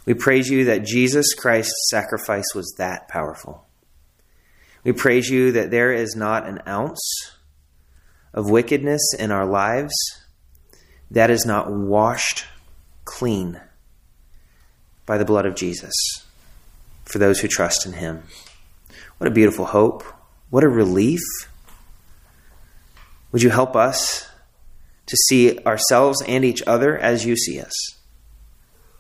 We 0.07 0.15
praise 0.15 0.49
you 0.49 0.65
that 0.67 0.85
Jesus 0.85 1.35
Christ's 1.35 1.91
sacrifice 1.91 2.55
was 2.55 2.75
that 2.79 3.09
powerful. 3.09 3.67
We 4.85 4.93
praise 4.93 5.29
you 5.29 5.53
that 5.53 5.71
there 5.71 5.93
is 5.93 6.17
not 6.17 6.47
an 6.47 6.63
ounce 6.67 7.33
of 8.33 8.51
wickedness 8.51 9.03
in 9.19 9.31
our 9.31 9.45
lives 9.45 9.93
that 11.11 11.31
is 11.31 11.45
not 11.45 11.71
washed 11.71 12.47
clean 13.09 13.61
by 15.07 15.17
the 15.17 15.25
blood 15.25 15.47
of 15.47 15.55
Jesus 15.55 15.95
for 17.05 17.19
those 17.19 17.41
who 17.41 17.49
trust 17.49 17.87
in 17.87 17.95
him. 17.95 18.23
What 19.17 19.27
a 19.29 19.35
beautiful 19.35 19.65
hope. 19.65 20.05
What 20.51 20.63
a 20.63 20.69
relief. 20.69 21.21
Would 23.33 23.43
you 23.43 23.51
help 23.51 23.75
us 23.75 24.29
to 25.07 25.17
see 25.17 25.59
ourselves 25.61 26.23
and 26.23 26.45
each 26.45 26.63
other 26.67 26.97
as 26.97 27.25
you 27.25 27.35
see 27.35 27.59
us? 27.61 27.73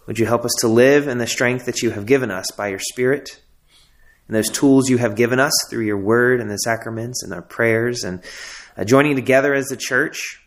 Would 0.06 0.18
you 0.18 0.24
help 0.24 0.46
us 0.46 0.54
to 0.60 0.68
live 0.68 1.06
in 1.06 1.18
the 1.18 1.26
strength 1.26 1.66
that 1.66 1.82
you 1.82 1.90
have 1.90 2.06
given 2.06 2.30
us 2.30 2.46
by 2.56 2.68
your 2.68 2.78
Spirit 2.78 3.42
and 4.26 4.34
those 4.34 4.50
tools 4.50 4.88
you 4.88 4.96
have 4.96 5.16
given 5.16 5.38
us 5.38 5.52
through 5.68 5.84
your 5.84 5.98
word 5.98 6.40
and 6.40 6.50
the 6.50 6.56
sacraments 6.56 7.22
and 7.22 7.34
our 7.34 7.42
prayers 7.42 8.04
and 8.04 8.22
uh, 8.76 8.84
joining 8.84 9.16
together 9.16 9.52
as 9.52 9.66
the 9.66 9.76
church? 9.76 10.42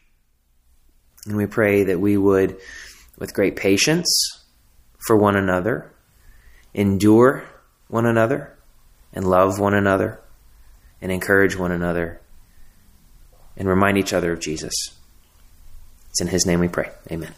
And 1.27 1.37
we 1.37 1.45
pray 1.45 1.83
that 1.83 1.99
we 1.99 2.17
would, 2.17 2.59
with 3.21 3.35
great 3.35 3.55
patience 3.55 4.09
for 5.05 5.15
one 5.15 5.35
another, 5.35 5.93
endure 6.73 7.43
one 7.87 8.07
another, 8.07 8.57
and 9.13 9.29
love 9.29 9.59
one 9.59 9.75
another, 9.75 10.19
and 11.03 11.11
encourage 11.11 11.55
one 11.55 11.71
another, 11.71 12.19
and 13.55 13.69
remind 13.69 13.99
each 13.99 14.11
other 14.11 14.33
of 14.33 14.39
Jesus. 14.39 14.73
It's 16.09 16.19
in 16.19 16.27
His 16.27 16.47
name 16.47 16.59
we 16.59 16.67
pray. 16.67 16.89
Amen. 17.11 17.35